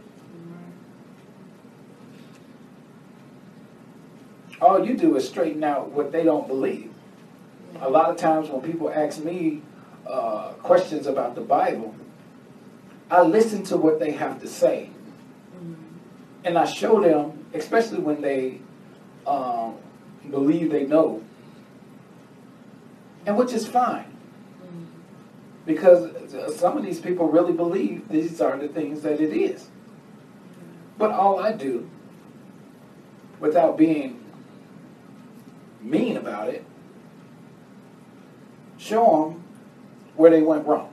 All 4.60 4.84
you 4.84 4.96
do 4.96 5.16
is 5.16 5.26
straighten 5.26 5.64
out 5.64 5.90
what 5.90 6.12
they 6.12 6.22
don't 6.22 6.46
believe. 6.46 6.89
A 7.80 7.88
lot 7.88 8.10
of 8.10 8.16
times 8.16 8.48
when 8.48 8.62
people 8.62 8.90
ask 8.90 9.22
me 9.22 9.62
uh, 10.06 10.52
questions 10.62 11.06
about 11.06 11.34
the 11.34 11.40
Bible, 11.40 11.94
I 13.10 13.22
listen 13.22 13.62
to 13.64 13.76
what 13.76 13.98
they 13.98 14.12
have 14.12 14.40
to 14.40 14.48
say. 14.48 14.90
And 16.44 16.56
I 16.56 16.64
show 16.64 17.00
them, 17.00 17.44
especially 17.52 17.98
when 17.98 18.22
they 18.22 18.60
um, 19.26 19.76
believe 20.30 20.70
they 20.70 20.86
know, 20.86 21.22
and 23.26 23.36
which 23.36 23.52
is 23.52 23.66
fine. 23.66 24.06
Because 25.66 26.10
some 26.56 26.76
of 26.76 26.82
these 26.82 27.00
people 27.00 27.28
really 27.28 27.52
believe 27.52 28.08
these 28.08 28.40
are 28.40 28.56
the 28.56 28.68
things 28.68 29.02
that 29.02 29.20
it 29.20 29.32
is. 29.32 29.68
But 30.98 31.10
all 31.10 31.38
I 31.38 31.52
do, 31.52 31.88
without 33.38 33.76
being 33.76 34.24
mean 35.80 36.16
about 36.16 36.48
it, 36.48 36.64
show 38.80 39.28
them 39.28 39.44
where 40.16 40.30
they 40.30 40.42
went 40.42 40.66
wrong. 40.66 40.92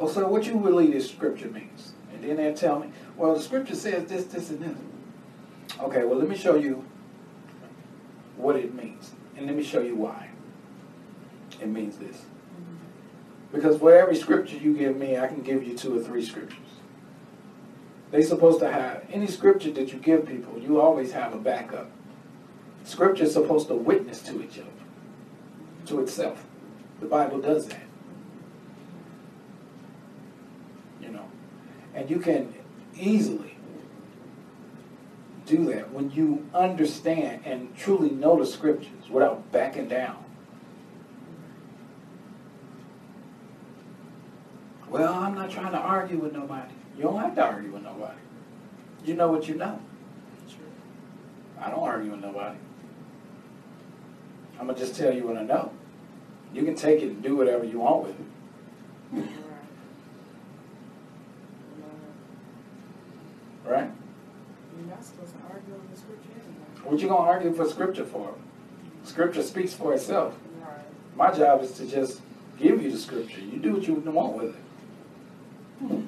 Oh, 0.00 0.08
so 0.08 0.26
what 0.26 0.46
you 0.46 0.54
believe 0.56 0.92
this 0.92 1.10
scripture 1.10 1.48
means? 1.48 1.92
And 2.12 2.24
then 2.24 2.36
they'll 2.36 2.54
tell 2.54 2.80
me, 2.80 2.90
well, 3.16 3.34
the 3.34 3.40
scripture 3.40 3.74
says 3.74 4.08
this, 4.08 4.24
this, 4.24 4.48
and 4.48 4.60
this. 4.60 5.78
Okay, 5.78 6.04
well, 6.04 6.18
let 6.18 6.28
me 6.28 6.36
show 6.36 6.54
you 6.54 6.84
what 8.36 8.56
it 8.56 8.74
means. 8.74 9.12
And 9.36 9.46
let 9.46 9.54
me 9.54 9.62
show 9.62 9.80
you 9.80 9.94
why 9.94 10.30
it 11.60 11.68
means 11.68 11.98
this. 11.98 12.22
Because 13.52 13.78
for 13.78 13.94
every 13.94 14.16
scripture 14.16 14.56
you 14.56 14.74
give 14.74 14.96
me, 14.96 15.18
I 15.18 15.26
can 15.26 15.42
give 15.42 15.62
you 15.62 15.76
two 15.76 15.98
or 15.98 16.02
three 16.02 16.24
scriptures. 16.24 16.58
They're 18.10 18.22
supposed 18.22 18.60
to 18.60 18.72
have 18.72 19.04
any 19.12 19.26
scripture 19.26 19.70
that 19.72 19.92
you 19.92 19.98
give 19.98 20.26
people, 20.26 20.58
you 20.58 20.80
always 20.80 21.12
have 21.12 21.34
a 21.34 21.38
backup. 21.38 21.90
Scripture 22.84 23.24
is 23.24 23.32
supposed 23.32 23.68
to 23.68 23.74
witness 23.74 24.20
to 24.22 24.42
each 24.42 24.58
other, 24.58 24.68
to 25.86 26.00
itself. 26.00 26.44
The 27.00 27.06
Bible 27.06 27.40
does 27.40 27.66
that. 27.68 27.82
You 31.00 31.08
know. 31.08 31.24
And 31.94 32.10
you 32.10 32.18
can 32.18 32.54
easily 32.96 33.56
do 35.46 35.64
that 35.66 35.92
when 35.92 36.10
you 36.10 36.48
understand 36.54 37.42
and 37.44 37.74
truly 37.76 38.10
know 38.10 38.38
the 38.38 38.46
scriptures 38.46 39.10
without 39.10 39.50
backing 39.50 39.88
down. 39.88 40.24
Well, 44.88 45.14
I'm 45.14 45.34
not 45.34 45.50
trying 45.50 45.72
to 45.72 45.78
argue 45.78 46.18
with 46.18 46.32
nobody. 46.32 46.74
You 46.96 47.04
don't 47.04 47.20
have 47.20 47.34
to 47.36 47.42
argue 47.42 47.72
with 47.72 47.82
nobody. 47.82 48.18
You 49.04 49.14
know 49.14 49.30
what 49.30 49.48
you 49.48 49.54
know. 49.54 49.80
I 51.60 51.70
don't 51.70 51.80
argue 51.80 52.10
with 52.10 52.20
nobody. 52.20 52.58
I'm 54.60 54.66
gonna 54.66 54.78
just 54.78 54.94
tell 54.94 55.12
you 55.12 55.26
what 55.26 55.38
I 55.38 55.42
know. 55.42 55.72
You 56.52 56.64
can 56.64 56.74
take 56.74 57.00
it 57.00 57.06
and 57.06 57.22
do 57.22 57.34
whatever 57.34 57.64
you 57.64 57.80
want 57.80 58.06
with 58.06 58.20
it. 58.20 59.26
Right? 63.64 63.90
You're 64.76 64.86
not 64.88 65.02
supposed 65.02 65.32
to 65.32 65.38
argue 65.50 65.74
over 65.74 65.96
scripture 65.96 66.28
anyway. 66.34 66.90
What 66.90 67.00
you 67.00 67.08
gonna 67.08 67.20
argue 67.20 67.54
for 67.54 67.66
scripture 67.66 68.04
for? 68.04 68.34
Scripture 69.04 69.42
speaks 69.42 69.72
for 69.72 69.94
itself. 69.94 70.36
Right. 70.60 70.84
My 71.16 71.32
job 71.32 71.62
is 71.62 71.72
to 71.72 71.86
just 71.86 72.20
give 72.58 72.82
you 72.82 72.90
the 72.90 72.98
scripture. 72.98 73.40
You 73.40 73.58
do 73.58 73.72
what 73.72 73.86
you 73.86 73.94
want 73.94 74.36
with 74.36 74.56
it. 74.56 74.62
Hmm. 75.78 76.02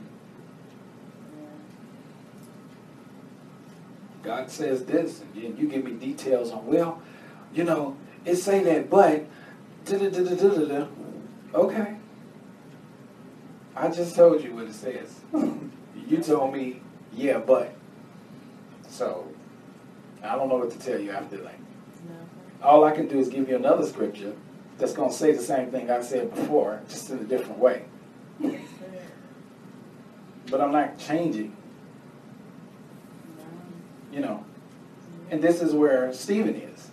God 4.23 4.51
says 4.51 4.85
this, 4.85 5.23
and 5.35 5.59
you 5.59 5.67
give 5.69 5.85
me 5.85 5.93
details 5.93 6.51
on, 6.51 6.67
well, 6.67 7.01
you 7.55 7.65
know, 7.65 7.97
it 8.25 8.37
saying 8.37 8.65
that, 8.65 8.89
but, 8.91 9.25
okay. 11.55 11.97
I 13.75 13.89
just 13.89 14.15
told 14.15 14.43
you 14.45 14.55
what 14.55 14.67
it 14.67 14.75
says. 14.75 15.11
Hmm. 15.31 15.69
you 16.07 16.19
told 16.19 16.53
me, 16.55 16.81
yeah, 17.15 17.39
but. 17.39 17.75
So, 18.89 19.27
I 20.23 20.37
don't 20.37 20.49
know 20.49 20.57
what 20.57 20.71
to 20.71 20.79
tell 20.79 21.01
you 21.01 21.11
after 21.11 21.39
that. 21.39 21.59
No. 22.09 22.15
All 22.69 22.85
I 22.85 22.93
can 22.93 23.09
do 23.09 23.19
is 23.19 23.29
give 23.29 23.49
you 23.49 23.57
another 23.57 23.87
scripture 23.87 24.35
that's 24.79 24.93
going 24.93 25.11
to 25.11 25.17
say 25.17 25.33
the 25.33 25.43
same 25.43 25.71
thing 25.71 25.91
I 25.91 26.03
said 26.03 26.35
before, 26.35 26.81
just 26.89 27.11
in 27.11 27.19
a 27.19 27.25
different 27.25 27.59
way. 27.59 27.85
But 30.51 30.61
I'm 30.61 30.73
not 30.73 30.99
changing, 30.99 31.57
No. 33.39 33.45
you 34.13 34.21
know. 34.21 34.45
And 35.31 35.41
this 35.41 35.63
is 35.63 35.73
where 35.73 36.13
Stephen 36.13 36.55
is. 36.57 36.91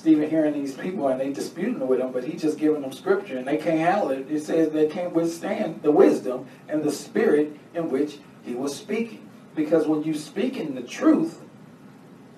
Stephen 0.00 0.30
hearing 0.30 0.54
these 0.54 0.74
people 0.74 1.08
and 1.08 1.20
they 1.20 1.30
disputing 1.30 1.86
with 1.86 2.00
him, 2.00 2.10
but 2.10 2.24
he 2.24 2.34
just 2.34 2.56
giving 2.56 2.80
them 2.80 2.90
scripture 2.90 3.36
and 3.36 3.46
they 3.46 3.58
can't 3.58 3.80
handle 3.80 4.08
it. 4.08 4.30
It 4.30 4.40
says 4.40 4.70
they 4.70 4.86
can't 4.86 5.12
withstand 5.12 5.82
the 5.82 5.90
wisdom 5.90 6.46
and 6.70 6.82
the 6.82 6.90
spirit 6.90 7.54
in 7.74 7.90
which 7.90 8.16
he 8.42 8.54
was 8.54 8.74
speaking. 8.74 9.28
Because 9.54 9.86
when 9.86 10.02
you 10.02 10.14
speak 10.14 10.56
in 10.56 10.74
the 10.74 10.80
truth, 10.80 11.42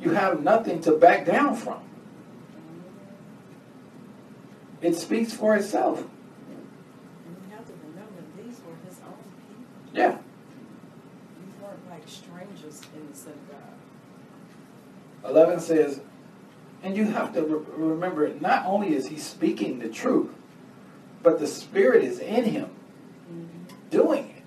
you 0.00 0.10
have 0.10 0.42
nothing 0.42 0.80
to 0.80 0.96
back 0.96 1.24
down 1.24 1.54
from. 1.54 1.80
It 4.80 4.96
speaks 4.96 5.32
for 5.32 5.54
itself. 5.54 6.00
And 6.00 6.08
you 7.48 7.56
have 7.56 7.64
to 7.64 7.72
remember, 7.74 8.24
these 8.38 8.60
were 8.66 8.74
his 8.88 8.98
own 9.06 9.14
people. 9.46 9.64
Yeah. 9.92 10.18
These 11.38 11.62
weren't 11.62 11.88
like 11.88 12.08
strangers 12.08 12.82
in 12.92 13.08
the 13.08 13.16
synagogue. 13.16 13.78
11 15.24 15.60
says, 15.60 16.00
and 16.82 16.96
you 16.96 17.04
have 17.04 17.32
to 17.34 17.42
re- 17.42 17.64
remember, 17.76 18.28
not 18.40 18.66
only 18.66 18.94
is 18.94 19.08
he 19.08 19.16
speaking 19.16 19.78
the 19.78 19.88
truth, 19.88 20.30
but 21.22 21.38
the 21.38 21.46
Spirit 21.46 22.02
is 22.02 22.18
in 22.18 22.44
him 22.44 22.70
mm-hmm. 23.30 23.88
doing 23.90 24.28
it. 24.28 24.42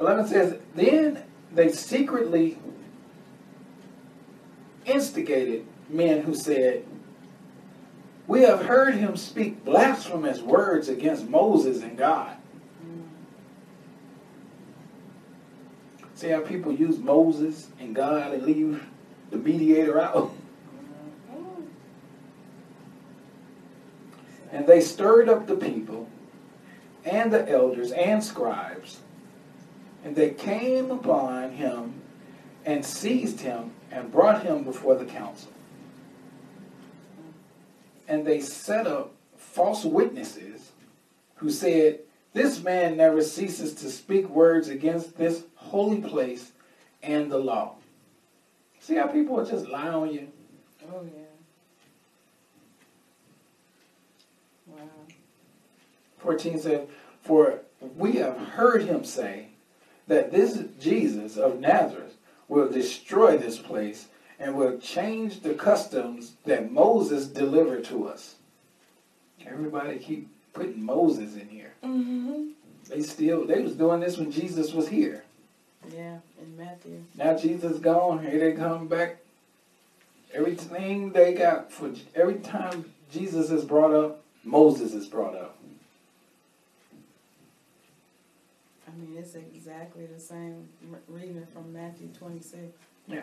Eleven 0.00 0.26
says, 0.26 0.58
then 0.74 1.22
they 1.52 1.70
secretly 1.70 2.58
instigated 4.84 5.66
men 5.88 6.22
who 6.22 6.34
said, 6.34 6.84
We 8.26 8.42
have 8.42 8.64
heard 8.64 8.94
him 8.94 9.16
speak 9.16 9.64
blasphemous 9.64 10.40
words 10.40 10.88
against 10.88 11.28
Moses 11.28 11.82
and 11.82 11.96
God. 11.96 12.36
See 16.22 16.28
how 16.28 16.40
people 16.40 16.70
use 16.70 17.00
Moses 17.00 17.66
and 17.80 17.96
God 17.96 18.32
and 18.32 18.44
leave 18.44 18.80
the 19.32 19.38
mediator 19.38 20.00
out? 20.00 20.32
Mm-hmm. 21.28 21.62
And 24.52 24.64
they 24.68 24.80
stirred 24.80 25.28
up 25.28 25.48
the 25.48 25.56
people 25.56 26.08
and 27.04 27.32
the 27.32 27.50
elders 27.50 27.90
and 27.90 28.22
scribes, 28.22 29.00
and 30.04 30.14
they 30.14 30.30
came 30.30 30.92
upon 30.92 31.54
him 31.54 31.94
and 32.64 32.84
seized 32.84 33.40
him 33.40 33.72
and 33.90 34.12
brought 34.12 34.44
him 34.44 34.62
before 34.62 34.94
the 34.94 35.06
council. 35.06 35.50
And 38.06 38.24
they 38.24 38.38
set 38.38 38.86
up 38.86 39.12
false 39.36 39.84
witnesses 39.84 40.70
who 41.34 41.50
said, 41.50 41.98
This 42.32 42.62
man 42.62 42.96
never 42.96 43.22
ceases 43.22 43.74
to 43.74 43.90
speak 43.90 44.28
words 44.28 44.68
against 44.68 45.18
this 45.18 45.42
holy 45.72 46.02
place 46.02 46.52
and 47.02 47.32
the 47.32 47.38
law. 47.38 47.74
See 48.78 48.96
how 48.96 49.06
people 49.06 49.36
will 49.36 49.46
just 49.46 49.66
lie 49.68 49.88
on 49.88 50.12
you? 50.12 50.28
Oh, 50.86 51.00
yeah. 51.02 51.22
Wow. 54.66 54.88
14 56.18 56.60
said, 56.60 56.88
For 57.22 57.60
we 57.96 58.12
have 58.16 58.36
heard 58.36 58.82
him 58.82 59.02
say 59.02 59.48
that 60.08 60.30
this 60.30 60.62
Jesus 60.78 61.38
of 61.38 61.58
Nazareth 61.58 62.16
will 62.48 62.68
destroy 62.68 63.38
this 63.38 63.58
place 63.58 64.08
and 64.38 64.54
will 64.54 64.78
change 64.78 65.40
the 65.40 65.54
customs 65.54 66.34
that 66.44 66.70
Moses 66.70 67.26
delivered 67.26 67.84
to 67.84 68.08
us. 68.08 68.34
Everybody 69.46 69.98
keep 69.98 70.28
putting 70.52 70.82
Moses 70.84 71.34
in 71.34 71.48
here. 71.48 71.72
Mm-hmm. 71.82 72.48
They 72.90 73.02
still 73.02 73.46
they 73.46 73.62
was 73.62 73.74
doing 73.74 74.00
this 74.00 74.18
when 74.18 74.30
Jesus 74.30 74.72
was 74.72 74.88
here. 74.88 75.21
Yeah, 75.90 76.18
in 76.40 76.56
Matthew. 76.56 77.02
Now 77.16 77.36
Jesus 77.36 77.78
gone. 77.78 78.24
Here 78.24 78.38
they 78.38 78.52
come 78.52 78.88
back. 78.88 79.18
Everything 80.32 81.12
they 81.12 81.34
got 81.34 81.70
for 81.70 81.90
every 82.14 82.36
time 82.36 82.92
Jesus 83.10 83.50
is 83.50 83.64
brought 83.64 83.92
up, 83.92 84.22
Moses 84.44 84.94
is 84.94 85.06
brought 85.06 85.34
up. 85.34 85.58
I 88.86 88.98
mean, 88.98 89.16
it's 89.18 89.34
exactly 89.34 90.06
the 90.06 90.20
same 90.20 90.68
reading 91.08 91.46
from 91.52 91.72
Matthew 91.72 92.08
26. 92.18 92.58
Yeah. 93.08 93.22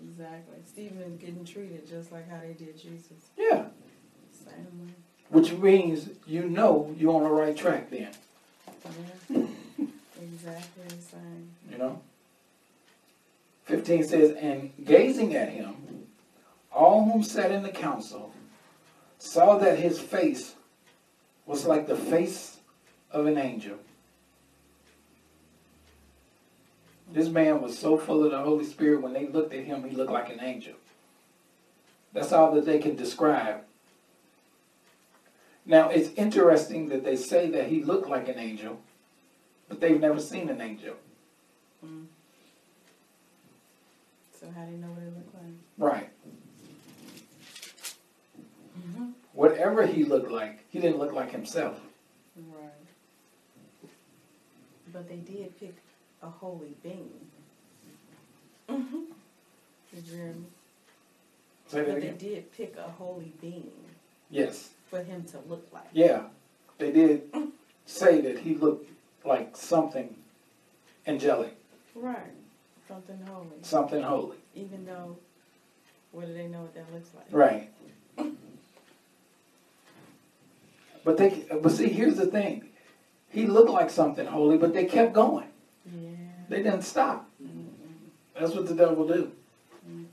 Exactly. 0.00 0.56
Stephen 0.66 1.02
is 1.02 1.18
getting 1.18 1.44
treated 1.44 1.88
just 1.88 2.12
like 2.12 2.28
how 2.30 2.40
they 2.40 2.52
did 2.52 2.76
Jesus. 2.80 3.30
Yeah. 3.36 3.66
Same 4.44 4.86
way. 4.86 4.92
Which 5.30 5.52
means 5.52 6.08
you 6.26 6.48
know 6.48 6.94
you're 6.96 7.14
on 7.14 7.24
the 7.24 7.30
right 7.30 7.56
track 7.56 7.90
then. 7.90 8.10
Yeah. 9.30 9.42
exactly 10.20 10.84
the 10.88 11.02
same. 11.02 11.50
You 11.70 11.78
know? 11.78 12.00
15 13.64 14.04
says, 14.04 14.30
And 14.32 14.72
gazing 14.84 15.34
at 15.34 15.50
him, 15.50 15.74
all 16.72 17.04
whom 17.04 17.22
sat 17.22 17.50
in 17.50 17.62
the 17.62 17.70
council 17.70 18.32
saw 19.18 19.58
that 19.58 19.78
his 19.78 20.00
face 20.00 20.54
was 21.46 21.66
like 21.66 21.86
the 21.86 21.96
face 21.96 22.58
of 23.10 23.26
an 23.26 23.36
angel. 23.36 23.78
This 27.10 27.28
man 27.28 27.62
was 27.62 27.78
so 27.78 27.96
full 27.96 28.24
of 28.24 28.30
the 28.30 28.38
Holy 28.38 28.64
Spirit, 28.64 29.00
when 29.00 29.14
they 29.14 29.26
looked 29.26 29.54
at 29.54 29.64
him, 29.64 29.82
he 29.88 29.96
looked 29.96 30.12
like 30.12 30.30
an 30.30 30.40
angel. 30.40 30.74
That's 32.12 32.32
all 32.32 32.54
that 32.54 32.66
they 32.66 32.78
can 32.78 32.96
describe. 32.96 33.62
Now, 35.64 35.88
it's 35.88 36.10
interesting 36.16 36.88
that 36.88 37.04
they 37.04 37.16
say 37.16 37.50
that 37.50 37.68
he 37.68 37.82
looked 37.82 38.08
like 38.08 38.28
an 38.28 38.38
angel, 38.38 38.80
but 39.68 39.80
they've 39.80 40.00
never 40.00 40.20
seen 40.20 40.48
an 40.48 40.60
angel. 40.60 40.94
Mm. 41.84 42.06
So 44.38 44.46
how 44.54 44.64
do 44.64 44.72
you 44.72 44.78
know 44.78 44.88
what 44.88 45.02
it 45.02 45.14
looked 45.16 45.34
like? 45.34 45.52
Right. 45.78 46.10
Mm-hmm. 48.78 49.10
Whatever 49.32 49.86
he 49.86 50.04
looked 50.04 50.30
like, 50.30 50.64
he 50.70 50.78
didn't 50.80 50.98
look 50.98 51.12
like 51.12 51.30
himself. 51.32 51.80
Right. 52.36 52.70
But 54.92 55.08
they 55.08 55.16
did 55.16 55.58
pick 55.58 55.76
a 56.22 56.28
holy 56.28 56.74
being. 56.82 57.10
Mm-hmm. 58.68 59.00
Did 59.94 60.06
you 60.06 60.16
hear 60.16 60.26
me? 60.26 60.44
Say 61.66 61.84
that 61.84 61.92
But 61.94 62.00
they 62.00 62.10
did 62.10 62.52
pick 62.52 62.76
a 62.76 62.88
holy 62.90 63.32
being 63.40 63.70
Yes. 64.30 64.70
for 64.88 65.02
him 65.02 65.24
to 65.24 65.38
look 65.48 65.66
like. 65.72 65.88
Yeah. 65.92 66.22
They 66.78 66.92
did 66.92 67.22
say 67.86 68.20
that 68.20 68.38
he 68.38 68.54
looked 68.54 68.90
like 69.24 69.56
something 69.56 70.14
angelic, 71.06 71.54
Right. 71.94 72.32
Something 72.86 73.18
holy. 73.26 73.46
something 73.62 74.02
holy. 74.02 74.36
Even 74.54 74.86
though, 74.86 75.16
what 76.12 76.26
do 76.26 76.32
they 76.32 76.46
know 76.46 76.60
what 76.62 76.74
that 76.74 76.92
looks 76.92 77.10
like? 77.14 77.26
Right. 77.30 77.70
But 81.04 81.16
they 81.16 81.44
but 81.62 81.70
see 81.70 81.88
here's 81.88 82.16
the 82.16 82.26
thing. 82.26 82.68
He 83.30 83.46
looked 83.46 83.70
like 83.70 83.90
something 83.90 84.26
holy, 84.26 84.56
but 84.58 84.72
they 84.74 84.84
kept 84.84 85.12
going. 85.12 85.48
Yeah. 85.86 86.08
They 86.48 86.62
didn't 86.62 86.82
stop. 86.82 87.28
Mm-mm. 87.42 87.66
That's 88.38 88.54
what 88.54 88.66
the 88.66 88.74
devil 88.74 89.06
do. 89.06 89.32
Mm-mm. 89.90 90.04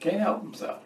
Can't 0.00 0.20
help 0.20 0.42
himself. 0.42 0.82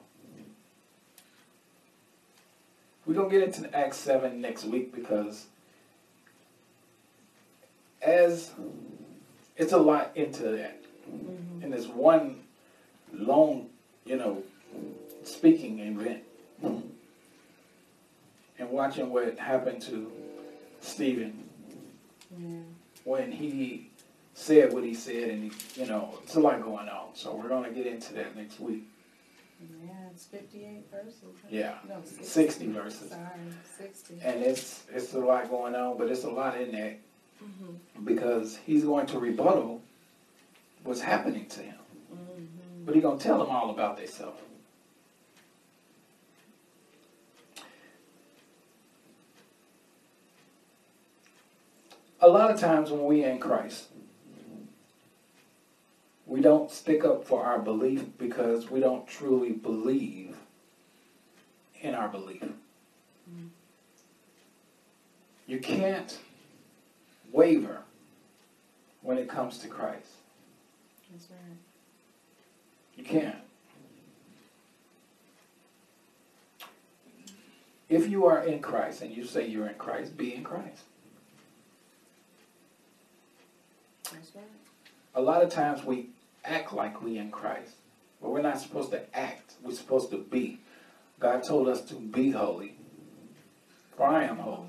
We're 3.06 3.14
gonna 3.14 3.30
get 3.30 3.42
into 3.42 3.74
Acts 3.76 3.96
seven 3.96 4.40
next 4.40 4.64
week 4.64 4.94
because 4.94 5.46
as 8.02 8.52
it's 9.56 9.72
a 9.72 9.78
lot 9.78 10.16
into 10.16 10.42
that. 10.44 10.80
Mhm. 11.10 11.62
And 11.64 11.74
it's 11.74 11.86
one 11.86 12.44
long, 13.12 13.70
you 14.04 14.16
know, 14.16 14.42
speaking 15.24 15.78
event. 15.80 16.24
And 18.58 18.70
watching 18.70 19.10
what 19.10 19.38
happened 19.38 19.82
to 19.82 20.10
Stephen 20.80 21.48
Yeah. 22.36 22.60
when 23.04 23.32
he 23.32 23.90
said 24.34 24.72
what 24.72 24.84
he 24.84 24.94
said 24.94 25.30
and 25.30 25.50
he, 25.52 25.80
you 25.82 25.86
know, 25.88 26.18
it's 26.22 26.34
a 26.36 26.40
lot 26.40 26.60
going 26.62 26.88
on. 26.88 27.14
So 27.14 27.34
we're 27.34 27.48
gonna 27.48 27.70
get 27.70 27.86
into 27.86 28.14
that 28.14 28.36
next 28.36 28.60
week. 28.60 28.84
Yeah, 29.60 30.08
it's 30.12 30.26
58 30.26 30.88
verses. 30.90 31.14
Yeah. 31.50 31.78
No, 31.88 32.00
60. 32.04 32.24
60 32.24 32.66
verses. 32.68 33.10
Sorry, 33.10 33.24
60. 33.76 34.20
And 34.22 34.42
it's 34.42 34.84
it's 34.92 35.14
a 35.14 35.18
lot 35.18 35.48
going 35.50 35.74
on, 35.74 35.98
but 35.98 36.08
it's 36.10 36.24
a 36.24 36.30
lot 36.30 36.60
in 36.60 36.70
there 36.70 36.96
Mm-hmm. 37.42 38.04
because 38.04 38.58
he's 38.66 38.84
going 38.84 39.06
to 39.06 39.18
rebuttal 39.18 39.80
what's 40.82 41.00
happening 41.00 41.46
to 41.46 41.60
him. 41.60 41.74
Mm-hmm. 42.12 42.84
But 42.84 42.94
he's 42.94 43.02
gonna 43.02 43.18
tell 43.18 43.38
them 43.38 43.48
all 43.48 43.70
about 43.70 43.96
themselves. 43.96 44.40
A 52.20 52.28
lot 52.28 52.50
of 52.50 52.58
times 52.58 52.90
when 52.90 53.04
we 53.04 53.22
in 53.22 53.38
Christ, 53.38 53.88
we 56.26 56.40
don't 56.40 56.70
stick 56.70 57.04
up 57.04 57.24
for 57.24 57.44
our 57.44 57.58
belief 57.58 58.04
because 58.18 58.70
we 58.70 58.80
don't 58.80 59.06
truly 59.06 59.52
believe 59.52 60.36
in 61.80 61.94
our 61.94 62.08
belief. 62.08 62.42
Mm. 62.42 63.48
You 65.46 65.60
can't 65.60 66.18
waver 67.32 67.82
when 69.02 69.18
it 69.18 69.28
comes 69.28 69.58
to 69.58 69.68
Christ. 69.68 70.12
That's 71.10 71.28
right. 71.30 71.56
You 72.96 73.04
can't. 73.04 73.36
If 77.88 78.08
you 78.08 78.26
are 78.26 78.42
in 78.42 78.60
Christ 78.60 79.00
and 79.00 79.16
you 79.16 79.24
say 79.24 79.46
you're 79.46 79.66
in 79.66 79.76
Christ, 79.76 80.16
be 80.16 80.34
in 80.34 80.44
Christ. 80.44 80.82
That's 84.12 84.34
right. 84.34 84.44
A 85.14 85.22
lot 85.22 85.42
of 85.42 85.50
times 85.50 85.84
we 85.84 86.10
act 86.44 86.72
like 86.72 87.02
we 87.02 87.16
in 87.18 87.30
Christ, 87.30 87.76
but 88.20 88.30
we're 88.30 88.42
not 88.42 88.60
supposed 88.60 88.90
to 88.90 89.18
act. 89.18 89.54
We're 89.62 89.74
supposed 89.74 90.10
to 90.10 90.18
be. 90.18 90.60
God 91.18 91.42
told 91.42 91.68
us 91.68 91.80
to 91.86 91.94
be 91.94 92.30
holy, 92.30 92.76
for 93.96 94.06
I 94.06 94.24
am 94.24 94.36
holy. 94.36 94.68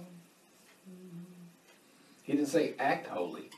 He 2.29 2.35
didn't 2.35 2.49
say 2.49 2.75
act 2.77 3.07
holy. 3.07 3.49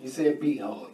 He 0.00 0.08
said 0.08 0.40
be 0.40 0.56
holy. 0.56 0.90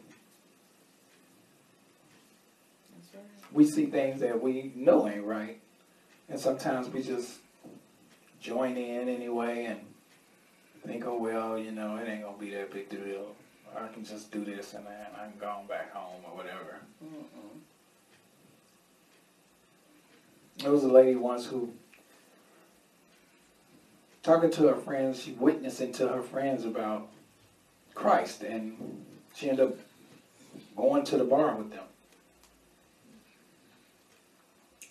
Right. 3.14 3.24
We 3.52 3.64
see 3.64 3.86
things 3.86 4.20
that 4.20 4.42
we 4.42 4.72
know 4.76 5.08
ain't 5.08 5.24
right, 5.24 5.62
and 6.28 6.38
sometimes 6.38 6.90
we 6.90 7.02
just 7.02 7.38
join 8.38 8.76
in 8.76 9.08
anyway 9.08 9.64
and 9.64 9.80
think, 10.86 11.06
oh 11.06 11.16
well, 11.16 11.56
you 11.56 11.70
know, 11.70 11.96
it 11.96 12.06
ain't 12.06 12.22
gonna 12.22 12.36
be 12.36 12.50
that 12.50 12.70
big 12.70 12.90
deal. 12.90 13.34
I 13.74 13.88
can 13.94 14.04
just 14.04 14.30
do 14.30 14.44
this 14.44 14.74
and 14.74 14.84
that, 14.84 15.14
and 15.14 15.22
I 15.22 15.30
can 15.30 15.38
go 15.38 15.48
on 15.48 15.66
back 15.66 15.90
home 15.94 16.20
or 16.30 16.36
whatever. 16.36 16.80
Mm-mm. 17.02 17.60
There 20.58 20.70
was 20.70 20.84
a 20.84 20.88
lady 20.88 21.14
once 21.14 21.46
who, 21.46 21.72
talking 24.22 24.50
to 24.52 24.68
her 24.68 24.76
friends, 24.76 25.22
she 25.22 25.32
witnessing 25.32 25.92
to 25.92 26.08
her 26.08 26.22
friends 26.22 26.64
about 26.64 27.08
Christ, 27.94 28.42
and 28.42 29.04
she 29.34 29.50
ended 29.50 29.68
up 29.68 29.76
going 30.76 31.04
to 31.04 31.16
the 31.16 31.24
bar 31.24 31.56
with 31.56 31.70
them. 31.70 31.84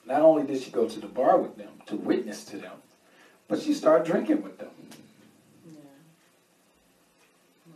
Not 0.05 0.21
only 0.21 0.43
did 0.43 0.61
she 0.61 0.71
go 0.71 0.87
to 0.87 0.99
the 0.99 1.07
bar 1.07 1.37
with 1.37 1.57
them 1.57 1.71
to 1.85 1.95
witness 1.95 2.43
to 2.45 2.57
them, 2.57 2.77
but 3.47 3.61
she 3.61 3.73
started 3.73 4.05
drinking 4.05 4.41
with 4.41 4.57
them. 4.57 4.69
Yeah. 5.65 5.81
Wow. 7.67 7.73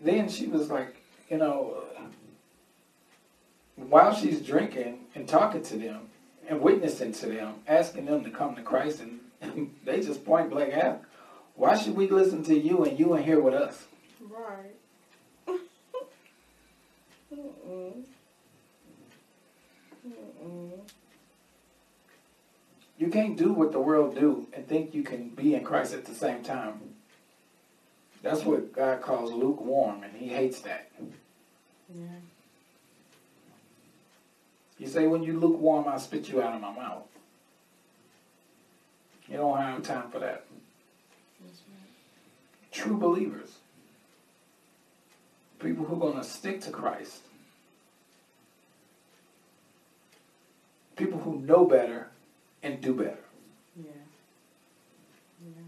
Then 0.00 0.28
she 0.28 0.46
was 0.46 0.70
like, 0.70 0.96
you 1.30 1.36
know, 1.36 1.84
while 3.76 4.14
she's 4.14 4.40
drinking 4.40 5.00
and 5.14 5.28
talking 5.28 5.62
to 5.64 5.76
them 5.76 6.08
and 6.48 6.60
witnessing 6.60 7.12
to 7.12 7.26
them, 7.26 7.54
asking 7.66 8.06
them 8.06 8.24
to 8.24 8.30
come 8.30 8.54
to 8.56 8.62
Christ, 8.62 9.00
and 9.00 9.74
they 9.84 10.00
just 10.00 10.24
point 10.24 10.50
blank 10.50 10.72
ask, 10.74 11.00
why 11.54 11.76
should 11.76 11.96
we 11.96 12.08
listen 12.08 12.42
to 12.44 12.58
you 12.58 12.84
and 12.84 12.98
you 12.98 13.16
ain't 13.16 13.26
here 13.26 13.40
with 13.40 13.54
us? 13.54 13.84
Right. 14.20 14.74
Mm-mm. 17.32 18.02
Mm-mm. 20.06 20.80
You 22.98 23.08
can't 23.08 23.36
do 23.36 23.52
what 23.52 23.72
the 23.72 23.80
world 23.80 24.14
do 24.14 24.46
and 24.52 24.66
think 24.66 24.94
you 24.94 25.02
can 25.02 25.30
be 25.30 25.54
in 25.54 25.64
Christ 25.64 25.92
at 25.94 26.04
the 26.04 26.14
same 26.14 26.42
time. 26.42 26.80
That's 28.22 28.44
what 28.44 28.72
God 28.72 29.02
calls 29.02 29.32
lukewarm, 29.32 30.04
and 30.04 30.16
He 30.16 30.28
hates 30.28 30.60
that. 30.60 30.92
Yeah. 31.92 32.06
He 34.82 34.88
say, 34.88 35.06
when 35.06 35.22
you 35.22 35.38
lukewarm, 35.38 35.86
I'll 35.86 36.00
spit 36.00 36.28
you 36.28 36.42
out 36.42 36.56
of 36.56 36.60
my 36.60 36.72
mouth. 36.72 37.04
You 39.28 39.36
don't 39.36 39.56
have 39.56 39.82
time 39.84 40.10
for 40.10 40.18
that. 40.18 40.44
True 42.72 42.96
believers 42.96 43.58
people 45.60 45.84
who 45.84 45.94
are 45.94 46.00
going 46.00 46.16
to 46.16 46.24
stick 46.24 46.60
to 46.62 46.70
Christ, 46.70 47.22
people 50.96 51.20
who 51.20 51.38
know 51.38 51.64
better 51.64 52.08
and 52.62 52.80
do 52.80 52.94
better. 52.94 53.24
Yeah. 53.76 53.90
Yeah. 55.44 55.62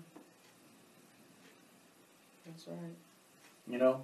That's 2.46 2.66
right. 2.66 2.96
You 3.68 3.78
know? 3.78 4.02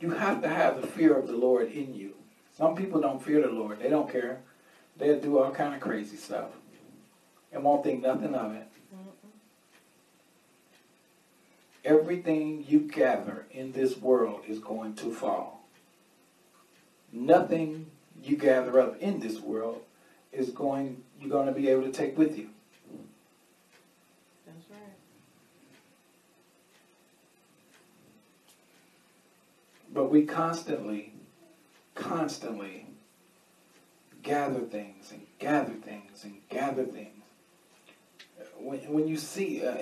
You 0.00 0.12
have 0.12 0.40
to 0.40 0.48
have 0.48 0.80
the 0.80 0.86
fear 0.86 1.14
of 1.18 1.26
the 1.26 1.36
Lord 1.36 1.70
in 1.70 1.92
you. 1.94 2.14
Some 2.56 2.76
people 2.76 3.00
don't 3.00 3.22
fear 3.22 3.42
the 3.42 3.48
Lord. 3.48 3.80
They 3.80 3.88
don't 3.88 4.10
care. 4.10 4.40
They'll 4.96 5.20
do 5.20 5.38
all 5.38 5.50
kind 5.50 5.74
of 5.74 5.80
crazy 5.80 6.16
stuff 6.16 6.50
and 7.52 7.64
won't 7.64 7.82
think 7.82 8.02
nothing 8.02 8.34
of 8.34 8.54
it. 8.54 8.68
Everything 11.84 12.64
you 12.66 12.80
gather 12.80 13.44
in 13.50 13.72
this 13.72 13.96
world 13.98 14.42
is 14.48 14.58
going 14.58 14.94
to 14.96 15.12
fall. 15.12 15.64
Nothing 17.12 17.90
you 18.22 18.36
gather 18.36 18.80
up 18.80 19.00
in 19.00 19.20
this 19.20 19.38
world 19.38 19.82
is 20.32 20.50
going 20.50 21.02
you're 21.20 21.30
going 21.30 21.46
to 21.46 21.52
be 21.52 21.68
able 21.68 21.82
to 21.84 21.92
take 21.92 22.18
with 22.18 22.36
you. 22.36 22.50
That's 24.46 24.58
right. 24.70 24.78
But 29.92 30.10
we 30.10 30.26
constantly, 30.26 31.13
constantly 31.94 32.86
gather 34.22 34.60
things 34.60 35.12
and 35.12 35.26
gather 35.38 35.74
things 35.74 36.24
and 36.24 36.36
gather 36.48 36.84
things. 36.84 37.10
When, 38.58 38.78
when 38.92 39.06
you 39.06 39.16
see, 39.16 39.64
uh, 39.64 39.76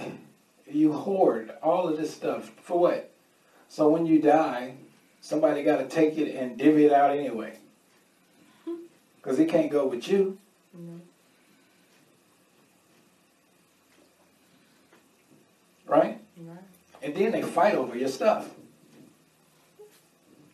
you 0.71 0.93
hoard 0.93 1.53
all 1.63 1.89
of 1.89 1.97
this 1.97 2.15
stuff 2.15 2.51
for 2.63 2.79
what? 2.79 3.11
So 3.69 3.89
when 3.89 4.07
you 4.07 4.21
die, 4.21 4.75
somebody 5.21 5.63
got 5.63 5.79
to 5.79 5.87
take 5.87 6.19
it 6.19 6.35
and 6.35 6.59
divvy 6.59 6.87
it 6.87 6.93
out 6.93 7.17
anyway. 7.17 7.59
Because 9.17 9.39
it 9.39 9.49
can't 9.49 9.71
go 9.71 9.87
with 9.87 10.09
you. 10.09 10.39
Right. 15.87 16.21
And 17.03 17.15
then 17.15 17.33
they 17.33 17.43
fight 17.43 17.75
over 17.75 17.97
your 17.97 18.09
stuff. 18.09 18.49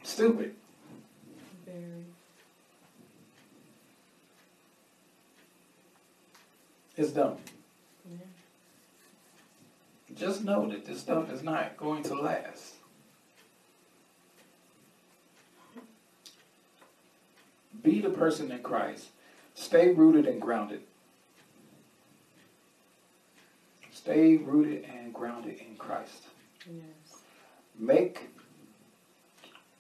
Stupid. 0.03 0.55
It's 6.99 7.13
dumb. 7.13 7.37
Yeah. 8.11 8.17
Just 10.17 10.43
know 10.43 10.69
that 10.69 10.85
this 10.85 10.99
stuff 10.99 11.33
is 11.33 11.45
not 11.45 11.77
going 11.77 12.03
to 12.05 12.15
last. 12.15 12.75
Be 17.85 18.01
the 18.01 18.11
person 18.11 18.51
in 18.51 18.59
Christ. 18.65 19.11
Stay 19.55 19.93
rooted 19.93 20.27
and 20.27 20.41
grounded. 20.41 20.81
Stay 23.93 24.37
rooted 24.37 24.85
and 24.85 25.15
grounded 25.15 25.59
in 25.61 25.77
Christ. 25.77 26.25
Yes. 26.67 27.21
Make 27.79 28.31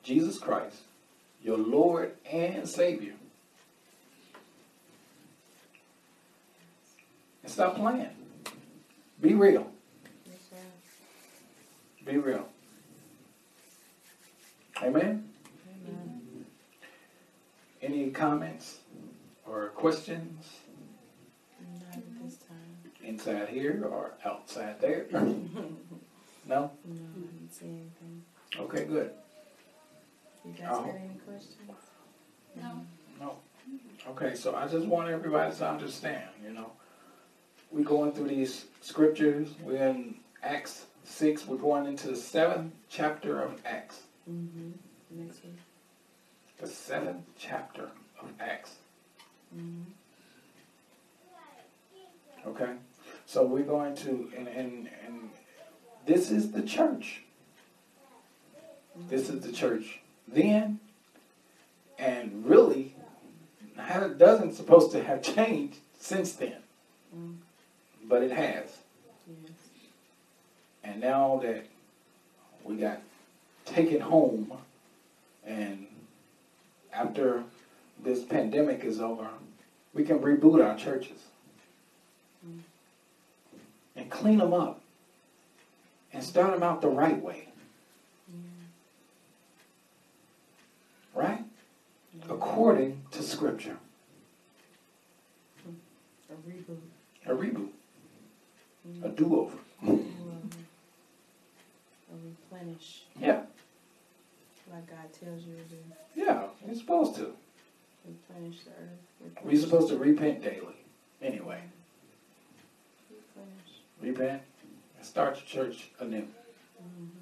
Jesus 0.05 0.39
Christ 0.39 0.83
your 1.49 1.57
Lord 1.57 2.13
and 2.31 2.69
Savior. 2.69 3.15
And 7.43 7.51
stop 7.51 7.77
playing. 7.77 8.11
Be 9.23 9.33
real. 9.33 9.67
Be 12.05 12.19
real. 12.19 12.47
Amen. 14.83 15.31
Amen. 15.87 16.45
Any 17.81 18.11
comments 18.11 18.81
or 19.47 19.69
questions 19.69 20.45
Not 21.63 21.95
at 21.97 22.25
this 22.25 22.37
time. 22.37 22.93
inside 23.03 23.49
here 23.49 23.87
or 23.91 24.13
outside 24.23 24.83
there? 24.83 25.07
no, 25.13 25.33
No? 26.47 26.71
I 26.85 26.89
didn't 26.91 27.51
see 27.53 27.67
anything. 27.67 28.23
Okay, 28.59 28.85
good. 28.85 29.13
You 30.45 30.53
guys 30.53 30.69
Oh. 30.71 30.85
got 30.85 30.95
any 30.95 31.19
questions? 31.27 31.57
No. 32.57 32.87
No. 33.21 33.37
Okay, 34.11 34.35
so 34.35 34.55
I 34.55 34.67
just 34.69 34.87
want 34.87 35.09
everybody 35.11 35.55
to 35.55 35.69
understand, 35.69 36.29
you 36.43 36.53
know. 36.53 36.73
We're 37.71 37.85
going 37.85 38.13
through 38.13 38.29
these 38.29 38.67
scriptures. 38.81 39.49
We're 39.63 39.87
in 39.89 40.21
Acts 40.43 40.87
6. 41.05 41.47
We're 41.47 41.57
going 41.57 41.87
into 41.87 42.09
the 42.09 42.17
seventh 42.17 42.73
chapter 42.89 43.43
of 43.43 43.61
Acts. 43.67 44.03
Mm-hmm. 44.31 44.71
Next 45.11 45.45
week. 45.45 45.59
The 46.59 46.67
seventh 46.67 47.25
chapter 47.39 47.91
of 48.21 48.33
Acts. 48.41 48.77
Mm-hmm. 49.55 49.83
Okay? 52.49 52.73
So 53.27 53.45
we're 53.45 53.63
going 53.65 53.95
to, 53.97 54.31
and, 54.37 54.49
and, 54.49 54.89
and 55.07 55.31
this 56.07 56.31
is 56.31 56.51
the 56.53 56.63
church. 56.63 57.23
This 59.11 59.29
is 59.29 59.43
the 59.45 59.53
church 59.53 60.01
then, 60.33 60.81
and 61.99 62.45
really, 62.47 62.95
it 63.77 64.19
doesn't 64.19 64.55
supposed 64.55 64.93
to 64.93 65.03
have 65.03 65.23
changed 65.37 65.79
since 65.99 66.33
then, 66.33 66.57
Mm. 67.17 67.37
but 68.05 68.23
it 68.23 68.31
has. 68.31 68.67
Yes. 69.27 69.53
And 70.85 71.01
now 71.01 71.41
that 71.43 71.65
we 72.65 72.77
got 72.77 73.01
taken 73.65 74.01
home, 74.01 74.53
and 75.47 75.87
after 76.93 77.45
this 78.03 78.25
pandemic 78.25 78.85
is 78.85 79.01
over, 79.01 79.29
we 79.95 80.05
can 80.05 80.19
reboot 80.19 80.63
our 80.65 80.77
churches 80.77 81.23
Mm. 82.47 82.61
and 83.97 84.11
clean 84.11 84.39
them 84.39 84.53
up 84.53 84.81
and 86.13 86.23
start 86.23 86.53
them 86.53 86.63
out 86.63 86.83
the 86.83 86.89
right 86.89 87.21
way, 87.23 87.48
right? 91.19 91.45
According 92.31 93.03
to 93.11 93.23
Scripture. 93.23 93.77
A 96.31 96.35
reboot. 96.49 96.79
A 97.27 97.33
reboot, 97.35 97.69
Mm. 98.87 99.05
a 99.05 99.09
do 99.09 99.41
over. 99.41 99.59
A 99.83 99.87
replenish, 102.25 103.03
Yeah, 103.21 103.43
like 104.73 104.87
God 104.87 105.13
tells 105.13 105.43
you 105.45 105.57
to 105.57 105.65
do. 105.65 105.77
yeah, 106.15 106.47
you're 106.67 106.77
supposed 106.77 107.17
to. 107.17 107.35
Replenish 108.07 108.61
the 108.65 108.71
earth. 108.71 109.45
We're 109.45 109.61
supposed 109.61 109.89
to 109.89 109.99
repent 109.99 110.43
daily. 110.43 110.77
Anyway, 111.21 111.61
Replenish. 113.11 113.81
repent 114.01 114.43
and 114.97 115.05
start 115.05 115.37
your 115.37 115.45
church 115.47 115.91
anew. 116.01 116.23
Mm-hmm. 116.23 117.18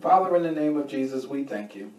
Father, 0.00 0.36
in 0.36 0.44
the 0.44 0.52
name 0.52 0.76
of 0.76 0.86
Jesus, 0.86 1.26
we 1.26 1.42
thank 1.42 1.74
you. 1.74 1.92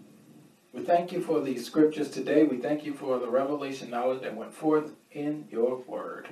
We 0.73 0.83
thank 0.83 1.12
you 1.12 1.21
for 1.21 1.41
these 1.41 1.65
scriptures 1.65 2.09
today. 2.09 2.43
We 2.43 2.57
thank 2.57 2.85
you 2.85 2.93
for 2.93 3.19
the 3.19 3.29
revelation 3.29 3.89
knowledge 3.89 4.21
that 4.21 4.35
went 4.35 4.53
forth 4.53 4.91
in 5.12 5.47
your 5.51 5.77
word. 5.85 6.29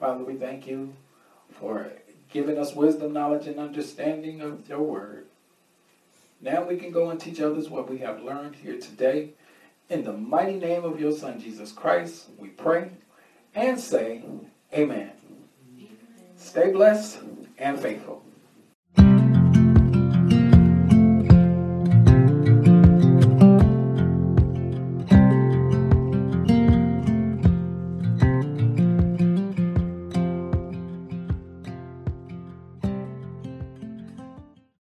Father, 0.00 0.24
we 0.24 0.36
thank 0.36 0.66
you 0.66 0.94
for 1.60 1.92
giving 2.30 2.56
us 2.56 2.74
wisdom, 2.74 3.12
knowledge, 3.12 3.46
and 3.46 3.58
understanding 3.58 4.40
of 4.40 4.66
your 4.66 4.80
word. 4.80 5.26
Now 6.40 6.62
we 6.62 6.76
can 6.76 6.90
go 6.90 7.10
and 7.10 7.20
teach 7.20 7.40
others 7.40 7.68
what 7.68 7.90
we 7.90 7.98
have 7.98 8.22
learned 8.22 8.56
here 8.56 8.78
today. 8.78 9.30
In 9.90 10.04
the 10.04 10.12
mighty 10.12 10.54
name 10.54 10.84
of 10.84 11.00
your 11.00 11.12
Son, 11.12 11.40
Jesus 11.40 11.72
Christ, 11.72 12.28
we 12.38 12.48
pray 12.48 12.92
and 13.54 13.78
say, 13.78 14.22
Amen. 14.72 15.10
Stay 16.36 16.70
blessed 16.70 17.18
and 17.58 17.78
faithful. 17.78 18.22